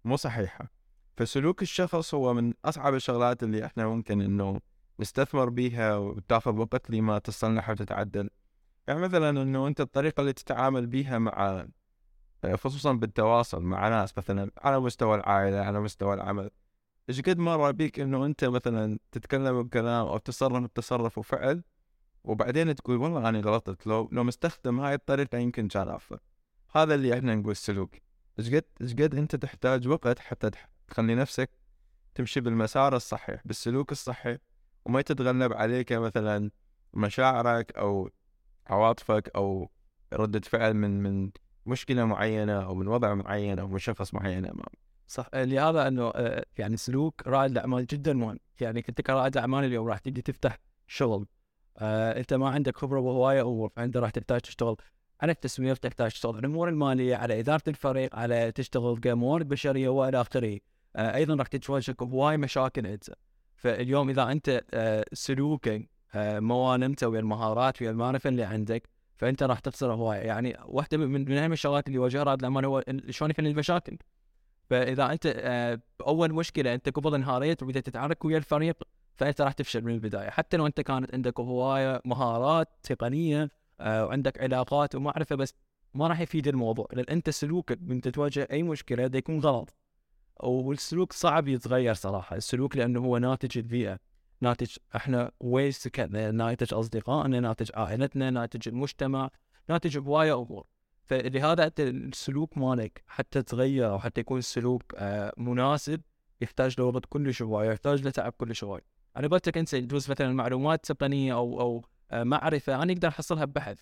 مو 0.04 0.16
صحيحة. 0.16 0.70
فسلوك 1.16 1.62
الشخص 1.62 2.14
هو 2.14 2.34
من 2.34 2.52
أصعب 2.64 2.94
الشغلات 2.94 3.42
اللي 3.42 3.66
إحنا 3.66 3.86
ممكن 3.86 4.20
إنه 4.20 4.60
نستثمر 5.00 5.48
بيها 5.48 5.96
وتاخذ 5.96 6.58
وقت 6.58 6.90
لما 6.90 7.18
تصلح 7.18 7.70
وتتعدل 7.70 8.30
يعني 8.88 9.00
مثلا 9.00 9.42
إنه 9.42 9.66
أنت 9.66 9.80
الطريقة 9.80 10.20
اللي 10.20 10.32
تتعامل 10.32 10.86
بيها 10.86 11.18
مع 11.18 11.66
خصوصا 12.54 12.92
بالتواصل 12.92 13.62
مع 13.62 13.88
ناس 13.88 14.18
مثلا 14.18 14.50
على 14.58 14.80
مستوى 14.80 15.14
العائلة 15.14 15.60
على 15.60 15.80
مستوى 15.80 16.14
العمل. 16.14 16.50
إيش 17.08 17.20
قد 17.20 17.38
مره 17.38 17.70
بيك 17.70 18.00
إنه 18.00 18.26
أنت 18.26 18.44
مثلا 18.44 18.98
تتكلم 19.12 19.62
بكلام 19.62 20.06
أو 20.06 20.18
تصرف 20.18 20.62
بتصرف 20.62 21.18
وفعل 21.18 21.62
وبعدين 22.24 22.74
تقول 22.74 22.96
والله 22.96 23.28
أنا 23.28 23.40
غلطت 23.40 23.86
لو 23.86 24.08
لو 24.12 24.24
مستخدم 24.24 24.80
هاي 24.80 24.94
الطريقة 24.94 25.38
يمكن 25.38 25.68
كان 25.68 25.88
أفضل. 25.88 26.18
هذا 26.74 26.94
اللي 26.94 27.14
إحنا 27.14 27.34
نقول 27.34 27.56
سلوك 27.56 27.94
إيش 28.38 28.54
قد 28.54 28.64
إيش 28.80 28.92
قد 28.92 29.14
أنت 29.14 29.36
تحتاج 29.36 29.88
وقت 29.88 30.18
حتى 30.18 30.50
تخلي 30.88 31.14
نفسك 31.14 31.50
تمشي 32.14 32.40
بالمسار 32.40 32.96
الصحيح 32.96 33.42
بالسلوك 33.44 33.92
الصحي 33.92 34.38
وما 34.84 35.00
يتتغلب 35.00 35.52
عليك 35.52 35.92
مثلا 35.92 36.50
مشاعرك 36.94 37.72
أو 37.78 38.10
عواطفك 38.66 39.30
أو 39.36 39.70
ردة 40.12 40.40
فعل 40.40 40.74
من 40.74 41.02
من 41.02 41.30
مشكلة 41.66 42.04
معينة 42.04 42.64
أو 42.64 42.74
من 42.74 42.88
وضع 42.88 43.14
معين 43.14 43.58
أو 43.58 43.68
من 43.68 43.78
شخص 43.78 44.14
معين 44.14 44.44
أمامك. 44.46 44.78
صح 45.06 45.28
لهذا 45.34 45.88
إنه 45.88 46.08
آه، 46.14 46.44
يعني 46.58 46.76
سلوك 46.76 47.26
رائد 47.26 47.50
الاعمال 47.50 47.86
جدا 47.86 48.12
مهم. 48.12 48.38
يعني 48.60 48.84
انت 48.88 49.00
كرائد 49.00 49.36
اعمال 49.36 49.64
اليوم 49.64 49.88
راح 49.88 49.98
تجي 49.98 50.22
تفتح 50.22 50.58
شغل. 50.86 51.26
آه 51.78 52.18
انت 52.18 52.34
ما 52.34 52.48
عندك 52.48 52.76
خبرة 52.76 53.00
بهوايه 53.00 53.42
امور 53.42 53.70
فانت 53.76 53.96
راح 53.96 54.10
تحتاج 54.10 54.40
تشتغل. 54.40 54.76
على 55.20 55.32
التسويق 55.32 55.76
تحتاج 55.76 56.10
تشتغل. 56.10 56.32
على 56.32 56.40
الأمور 56.40 56.68
المالية 56.68 57.16
على 57.16 57.40
إدارة 57.40 57.62
الفريق 57.68 58.16
على 58.16 58.52
تشتغل 58.52 58.98
كموارد 58.98 59.48
بشرية 59.48 59.88
وإلى 59.88 60.20
اخره 60.20 60.58
آه 60.96 61.14
أيضا 61.14 61.34
راح 61.34 61.46
تواجهك 61.46 62.02
بهواي 62.02 62.36
مشاكل 62.36 62.86
أنت. 62.86 63.10
فاليوم 63.56 64.10
إذا 64.10 64.32
أنت 64.32 64.62
آه 64.74 65.04
سلوكك 65.12 65.90
آه 66.14 66.40
ما 66.40 66.94
ويا 67.02 67.20
المهارات 67.20 67.82
ويا 67.82 67.90
المعرفة 67.90 68.28
اللي 68.28 68.42
عندك 68.42 68.88
فأنت 69.16 69.42
راح 69.42 69.58
تخسر 69.58 69.92
هواية. 69.92 70.18
يعني 70.18 70.56
واحدة 70.64 70.98
من 70.98 71.24
من 71.24 71.38
اهم 71.38 71.52
الشغلات 71.52 71.86
اللي 71.86 71.96
يواجهها 71.96 72.22
رائد 72.22 72.38
الاعمال 72.38 72.64
هو 72.64 72.84
شلون 73.10 73.30
يحل 73.30 73.46
المشاكل؟ 73.46 73.98
فإذا 74.72 75.12
أنت 75.12 75.26
آه 75.36 75.80
أول 76.06 76.32
مشكلة 76.32 76.74
أنت 76.74 76.88
قبل 76.88 77.14
انهاريت 77.14 77.62
وبدأت 77.62 77.86
تتعارك 77.86 78.24
ويا 78.24 78.38
الفريق 78.38 78.82
فأنت 79.14 79.40
راح 79.40 79.52
تفشل 79.52 79.84
من 79.84 79.94
البداية. 79.94 80.30
حتى 80.30 80.56
لو 80.56 80.66
أنت 80.66 80.80
كانت 80.80 81.14
عندك 81.14 81.40
هواية 81.40 82.00
مهارات 82.04 82.68
تقنية 82.82 83.50
آه 83.80 84.06
وعندك 84.06 84.40
علاقات 84.40 84.94
ومعرفة 84.94 85.36
بس 85.36 85.54
ما 85.94 86.08
راح 86.08 86.20
يفيد 86.20 86.48
الموضوع. 86.48 86.86
لأن 86.92 87.04
أنت 87.10 87.30
سلوكك 87.30 87.78
من 87.82 88.00
تواجه 88.00 88.48
أي 88.50 88.62
مشكلة 88.62 89.06
ده 89.06 89.18
يكون 89.18 89.40
غلط. 89.40 89.74
والسلوك 90.42 91.12
صعب 91.12 91.48
يتغير 91.48 91.94
صراحة. 91.94 92.36
السلوك 92.36 92.76
لأنه 92.76 93.00
هو 93.00 93.18
ناتج 93.18 93.58
البيئة. 93.58 93.98
ناتج 94.40 94.76
إحنا 94.96 95.32
سكننا 95.70 96.30
ناتج 96.30 96.74
أصدقائنا 96.74 97.40
ناتج 97.40 97.70
عائلتنا 97.74 98.30
ناتج 98.30 98.68
المجتمع 98.68 99.30
ناتج 99.68 99.98
بوايا 99.98 100.34
أمور. 100.34 100.66
فلهذا 101.02 101.66
انت 101.66 101.80
السلوك 101.80 102.58
مالك 102.58 103.02
حتى 103.06 103.42
تغير 103.42 103.90
أو 103.90 103.98
حتى 103.98 104.20
يكون 104.20 104.38
السلوك 104.38 104.82
آه 104.96 105.32
مناسب 105.36 106.00
يحتاج 106.40 106.74
له 106.80 106.84
وقت 106.84 107.06
كلش 107.08 107.42
هوايه 107.42 107.70
يحتاج 107.70 108.02
له 108.02 108.10
تعب 108.10 108.32
كلش 108.32 108.64
هوايه 108.64 108.92
أنا 109.16 109.28
قلت 109.28 109.48
لك 109.48 109.58
أنت 109.58 109.72
يجوز 109.72 110.10
مثلا 110.10 110.32
معلومات 110.32 110.84
تقنية 110.92 111.34
أو 111.34 111.60
أو 111.60 111.84
آه، 112.10 112.24
معرفة 112.24 112.82
أنا 112.82 112.92
أقدر 112.92 113.08
أحصلها 113.08 113.44
ببحث. 113.44 113.78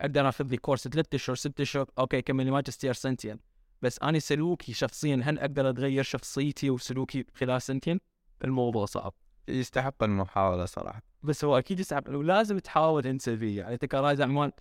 أقدر 0.00 0.28
أخذ 0.28 0.44
لي 0.46 0.56
course 0.56 0.88
ثلاث 0.88 1.06
أشهر 1.14 1.36
ست 1.36 1.60
أشهر 1.60 1.86
okay 1.98 2.22
كمل 2.22 2.50
ماجستير 2.50 2.92
سنتين. 2.92 3.38
بس 3.82 3.98
أنا 4.02 4.18
سلوكي 4.18 4.72
شخصيا 4.72 5.20
هل 5.24 5.38
أقدر 5.38 5.70
أتغير 5.70 6.02
شخصيتي 6.02 6.70
وسلوكي 6.70 7.24
خلال 7.34 7.62
سنتين؟ 7.62 8.00
الموضوع 8.44 8.84
صعب. 8.84 9.14
يستحق 9.48 10.02
المحاولة 10.02 10.64
صراحة. 10.64 11.02
بس 11.22 11.44
هو 11.44 11.58
أكيد 11.58 11.80
يستحق 11.80 12.10
ولازم 12.10 12.58
تحاول 12.58 13.06
انت 13.06 13.30
فيه 13.30 13.58
يعني 13.58 13.74
أنت 13.74 13.84
كرائد 13.84 14.20
اعمال 14.20 14.52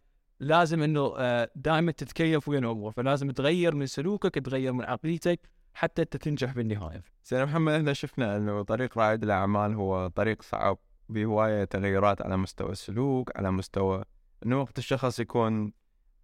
لازم 0.43 0.83
إنه 0.83 1.13
آه، 1.17 1.49
دائما 1.55 1.91
تتكيف 1.91 2.47
ويا 2.47 2.59
الأمور 2.59 2.91
فلازم 2.91 3.31
تغير 3.31 3.75
من 3.75 3.85
سلوكك 3.85 4.35
تغير 4.35 4.73
من 4.73 4.85
عقليتك 4.85 5.39
حتى 5.73 6.01
أنت 6.01 6.17
تنجح 6.17 6.53
بالنهاية. 6.53 7.03
سيدنا 7.23 7.45
محمد 7.45 7.73
إحنا 7.73 7.93
شفنا 7.93 8.37
إنه 8.37 8.61
طريق 8.61 8.97
رائد 8.97 9.23
الأعمال 9.23 9.73
هو 9.73 10.07
طريق 10.07 10.41
صعب 10.41 10.77
بهواية 11.09 11.63
تغيرات 11.63 12.21
على 12.21 12.37
مستوى 12.37 12.71
السلوك 12.71 13.37
على 13.37 13.51
مستوى 13.51 14.03
إنه 14.45 14.61
وقت 14.61 14.77
الشخص 14.77 15.19
يكون 15.19 15.73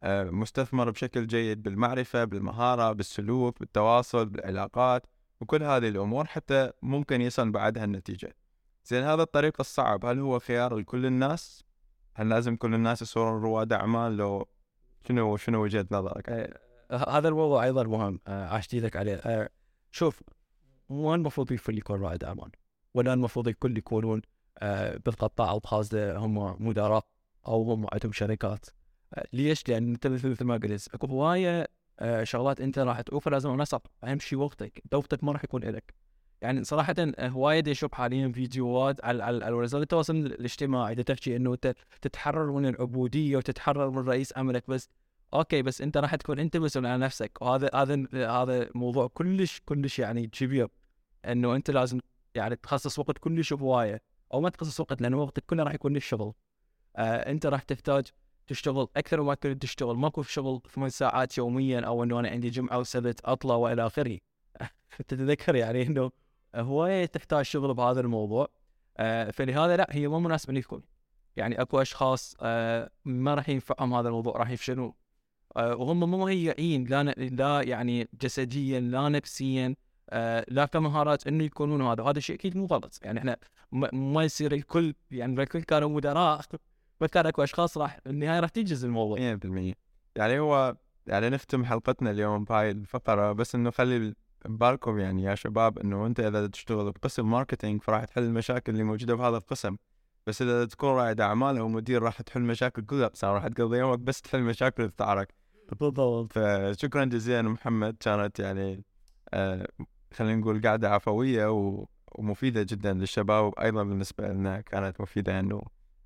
آه، 0.03 0.23
مستثمر 0.23 0.89
بشكل 0.89 1.27
جيد 1.27 1.63
بالمعرفة 1.63 2.23
بالمهارة 2.23 2.91
بالسلوك 2.91 3.59
بالتواصل 3.59 4.25
بالعلاقات 4.25 5.05
وكل 5.41 5.63
هذه 5.63 5.87
الأمور 5.87 6.25
حتى 6.25 6.71
ممكن 6.81 7.21
يصل 7.21 7.51
بعدها 7.51 7.83
النتيجة. 7.83 8.35
زين 8.85 9.03
هذا 9.03 9.21
الطريق 9.21 9.55
الصعب 9.59 10.05
هل 10.05 10.19
هو 10.19 10.39
خيار 10.39 10.75
لكل 10.75 11.05
الناس؟ 11.05 11.68
هل 12.19 12.29
لازم 12.29 12.55
كل 12.55 12.73
الناس 12.75 13.01
يصيرون 13.01 13.41
رواد 13.41 13.73
أعمال؟ 13.73 14.17
لو 14.17 14.47
شنو 15.07 15.37
شنو 15.37 15.63
وجهة 15.63 15.85
نظرك؟ 15.91 16.29
آه، 16.29 17.17
هذا 17.17 17.27
الموضوع 17.27 17.63
أيضا 17.63 17.83
مهم 17.83 18.19
آه، 18.27 18.61
لك 18.73 18.95
عليه. 18.95 19.15
آه، 19.15 19.49
شوف 19.91 20.23
مو 20.89 21.15
المفروض 21.15 21.51
الكل 21.51 21.77
يكون 21.77 22.01
رائد 22.01 22.23
أعمال 22.23 22.51
ولا 22.93 23.13
المفروض 23.13 23.47
الكل 23.47 23.77
يكونون 23.77 24.21
آه، 24.57 24.97
بالقطاع 25.05 25.53
الخاصة 25.53 26.17
هم 26.17 26.67
مدراء 26.67 27.05
أو 27.47 27.71
هم 27.71 27.87
عندهم 27.93 28.11
شركات. 28.11 28.65
ليش؟ 29.33 29.69
لأن 29.69 29.89
أنت 29.89 30.07
مثل 30.07 30.43
ما 30.43 30.57
قلت 30.57 30.87
اكو 30.93 31.07
هوايه 31.07 31.67
شغلات 32.23 32.61
أنت 32.61 32.79
راح 32.79 33.01
توفر 33.01 33.31
لازم 33.31 33.49
نصب 33.49 33.81
أهم 34.03 34.19
شيء 34.19 34.39
وقتك 34.39 34.83
وقتك 34.93 35.23
ما 35.23 35.31
راح 35.31 35.43
يكون 35.43 35.63
لك 35.63 35.93
يعني 36.41 36.63
صراحة 36.63 36.95
هواية 37.19 37.63
أشوف 37.67 37.93
حاليا 37.93 38.31
فيديوهات 38.31 39.05
على 39.05 39.23
على 39.23 39.51
وسائل 39.51 39.83
التواصل 39.83 40.15
الاجتماعي 40.15 40.95
تحكي 40.95 41.35
إنه 41.35 41.53
انت 41.53 41.75
تتحرر 42.01 42.51
من 42.51 42.65
العبودية 42.65 43.37
وتتحرر 43.37 43.89
من 43.89 44.07
رئيس 44.07 44.37
عملك 44.37 44.63
بس 44.67 44.89
أوكي 45.33 45.61
بس 45.61 45.81
أنت 45.81 45.97
راح 45.97 46.15
تكون 46.15 46.39
انت 46.39 46.57
مسؤول 46.57 46.85
عن 46.85 46.99
نفسك. 46.99 47.41
وهذا 47.41 47.69
هذا 47.73 48.05
هذا 48.13 48.69
موضوع 48.75 49.07
كلش 49.07 49.61
كلش 49.65 49.99
يعني 49.99 50.27
كبير. 50.27 50.67
إنه 51.25 51.55
أنت 51.55 51.71
لازم 51.71 51.99
يعني 52.35 52.55
تخصص 52.55 52.99
وقت 52.99 53.17
كلش 53.17 53.53
هوايه 53.53 54.01
أو 54.33 54.41
ما 54.41 54.49
تخصص 54.49 54.79
وقت 54.79 55.01
لأنه 55.01 55.17
وقتك 55.17 55.43
كله 55.45 55.63
راح 55.63 55.73
يكون 55.73 55.93
للشغل. 55.93 56.33
آه 56.95 57.31
أنت 57.31 57.45
راح 57.45 57.63
تحتاج 57.63 58.07
تشتغل 58.47 58.87
أكثر 58.97 59.21
ما 59.21 59.33
كنت 59.33 59.61
تشتغل. 59.61 59.95
ماكو 59.95 60.23
شغل 60.23 60.61
ثمان 60.75 60.89
ساعات 60.89 61.37
يوميا 61.37 61.79
أو 61.79 62.03
إنه 62.03 62.19
أنا 62.19 62.29
عندي 62.29 62.49
جمعة 62.49 62.79
وسبت 62.79 63.21
أطلع 63.25 63.55
وإلى 63.55 63.85
آخره. 63.85 64.17
تتذكر 65.07 65.55
يعني 65.55 65.87
إنه 65.87 66.11
هواية 66.55 67.05
تحتاج 67.05 67.45
شغل 67.45 67.73
بهذا 67.73 67.99
الموضوع. 67.99 68.47
آه 68.97 69.31
فلهذا 69.31 69.77
لا 69.77 69.87
هي 69.91 70.07
مو 70.07 70.19
مناسبة 70.19 70.53
للكل. 70.53 70.81
يعني 71.35 71.61
أكو 71.61 71.81
أشخاص 71.81 72.35
آه 72.41 72.89
ما 73.05 73.33
راح 73.35 73.49
ينفعهم 73.49 73.93
هذا 73.93 74.07
الموضوع 74.07 74.37
راح 74.37 74.49
يفشلون. 74.49 74.93
آه، 75.57 75.75
وهم 75.75 75.99
مو 75.99 76.17
مهيئين 76.17 76.83
لا 76.83 77.03
لا 77.03 77.61
يعني 77.61 78.07
جسديا 78.21 78.79
لا 78.79 79.09
نفسيا 79.09 79.75
لا 80.47 80.65
كمهارات 80.73 81.27
إنه 81.27 81.43
يكونون 81.43 81.81
هذا. 81.81 82.03
وهذا 82.03 82.19
شيء 82.19 82.35
أكيد 82.35 82.57
مو 82.57 82.65
غلط. 82.65 82.99
يعني 83.03 83.19
إحنا 83.19 83.37
ما 83.93 84.23
يصير 84.23 84.51
الكل 84.51 84.93
يعني 85.11 85.41
الكل 85.41 85.61
كانوا 85.61 85.89
مدراء 85.89 86.41
بس 87.01 87.09
كان 87.09 87.25
أكو 87.25 87.43
أشخاص 87.43 87.77
راح 87.77 87.99
النهاية 88.07 88.39
راح 88.39 88.49
تنجز 88.49 88.85
الموضوع. 88.85 89.17
100% 89.17 89.73
يعني 90.15 90.39
هو 90.39 90.75
يعني 91.07 91.29
نختم 91.29 91.65
حلقتنا 91.65 92.11
اليوم 92.11 92.43
بهاي 92.43 92.71
الفقرة 92.71 93.31
بس 93.31 93.55
إنه 93.55 93.71
خلي 93.71 94.15
ببالكم 94.45 94.99
يعني 94.99 95.23
يا 95.23 95.35
شباب 95.35 95.79
إنه 95.79 96.05
أنت 96.05 96.19
إذا 96.19 96.47
تشتغل 96.47 96.91
بقسم 96.91 97.31
ماركتينج 97.31 97.81
فراح 97.81 98.05
تحل 98.05 98.23
المشاكل 98.23 98.71
اللي 98.71 98.83
موجودة 98.83 99.15
بهذا 99.15 99.37
القسم. 99.37 99.75
بس 100.27 100.41
إذا 100.41 100.65
تكون 100.65 100.89
رائد 100.89 101.21
اعمال 101.21 101.57
أو 101.57 101.67
مدير 101.67 102.03
راح 102.03 102.21
تحل 102.21 102.41
مشاكل 102.41 102.81
كلها 102.81 103.07
بس 103.07 103.23
راح 103.23 103.47
تقضي 103.47 103.77
يومك 103.77 103.99
بس 103.99 104.21
تحل 104.21 104.41
مشاكل 104.41 104.83
التعارك 104.83 105.33
بالضبط. 105.71 106.33
فشكرا 106.33 107.05
جزيلا 107.05 107.41
محمد 107.41 107.95
كانت 107.99 108.39
يعني 108.39 108.83
آه 109.33 109.67
خلينا 110.13 110.35
نقول 110.35 110.61
قاعدة 110.61 110.89
عفوية 110.89 111.51
و... 111.51 111.85
ومفيدة 112.11 112.63
جدا 112.63 112.93
للشباب 112.93 113.45
وأيضا 113.45 113.83
بالنسبة 113.83 114.27
لنا 114.27 114.61
كانت 114.61 115.01
مفيدة 115.01 115.39
إنه 115.39 115.61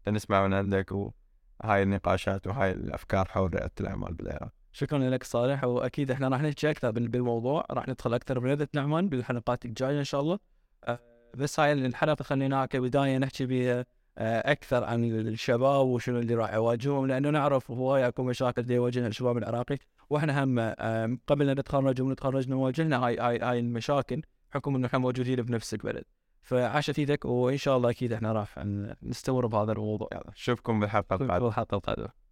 نسمع 0.07 0.47
من 0.47 0.53
عندك 0.53 0.91
وهاي 0.91 1.83
النقاشات 1.83 2.47
وهاي 2.47 2.71
الأفكار 2.71 3.25
حول 3.27 3.53
رياده 3.53 3.71
الاعمال 3.79 4.13
بالعراق. 4.13 4.62
شكرا 4.73 4.99
لك 4.99 5.23
صالح 5.23 5.63
وأكيد 5.63 6.11
إحنا 6.11 6.27
راح 6.27 6.41
نحكي 6.41 6.69
أكثر 6.69 6.91
بالموضوع. 6.91 7.65
راح 7.71 7.87
ندخل 7.87 8.13
أكثر 8.13 8.39
برياده 8.39 8.69
الاعمال 8.73 9.07
بالحلقات 9.07 9.65
الجاية 9.65 9.99
إن 9.99 10.03
شاء 10.03 10.21
الله. 10.21 10.39
آه، 10.83 10.99
بس 11.37 11.59
هاي 11.59 11.73
الحلقة 11.73 12.23
خليناها 12.23 12.65
كبداية 12.65 13.17
نحكي 13.17 13.45
بها 13.45 13.85
آه، 14.17 14.51
أكثر 14.51 14.83
عن 14.83 15.03
الشباب 15.03 15.87
وشنو 15.87 16.19
اللي 16.19 16.35
راح 16.35 16.53
يواجههم 16.53 17.07
لأنه 17.07 17.29
نعرف 17.29 17.71
هواي 17.71 18.07
اكو 18.07 18.23
مشاكل 18.23 18.71
يواجهها 18.71 19.07
الشباب 19.07 19.37
العراقي. 19.37 19.77
وإحنا 20.09 20.43
هم 20.43 20.59
آه، 20.59 21.17
قبل 21.27 21.49
ان 21.49 21.59
نتخرج 21.59 22.01
ونتخرج 22.01 22.49
نواجهنا 22.49 23.05
هاي 23.05 23.17
هاي 23.17 23.39
هاي 23.39 23.59
المشاكل 23.59 24.21
حكم 24.51 24.75
إنه 24.75 24.87
إحنا 24.87 24.99
موجودين 24.99 25.35
بنفس 25.35 25.73
البلد. 25.73 26.03
فعاشت 26.41 26.99
إيدك 26.99 27.25
وإن 27.25 27.57
شاء 27.57 27.77
الله 27.77 27.89
أكيد 27.89 28.13
إحنا 28.13 28.33
راح 28.33 28.57
نستمر 29.03 29.47
بهذا 29.47 29.71
الموضوع. 29.71 30.09
نشوفكم 30.29 30.79
بالحلقة 30.79 31.13
القادمة. 31.15 31.47
الحلقة 31.47 31.75
القادمة. 31.75 32.22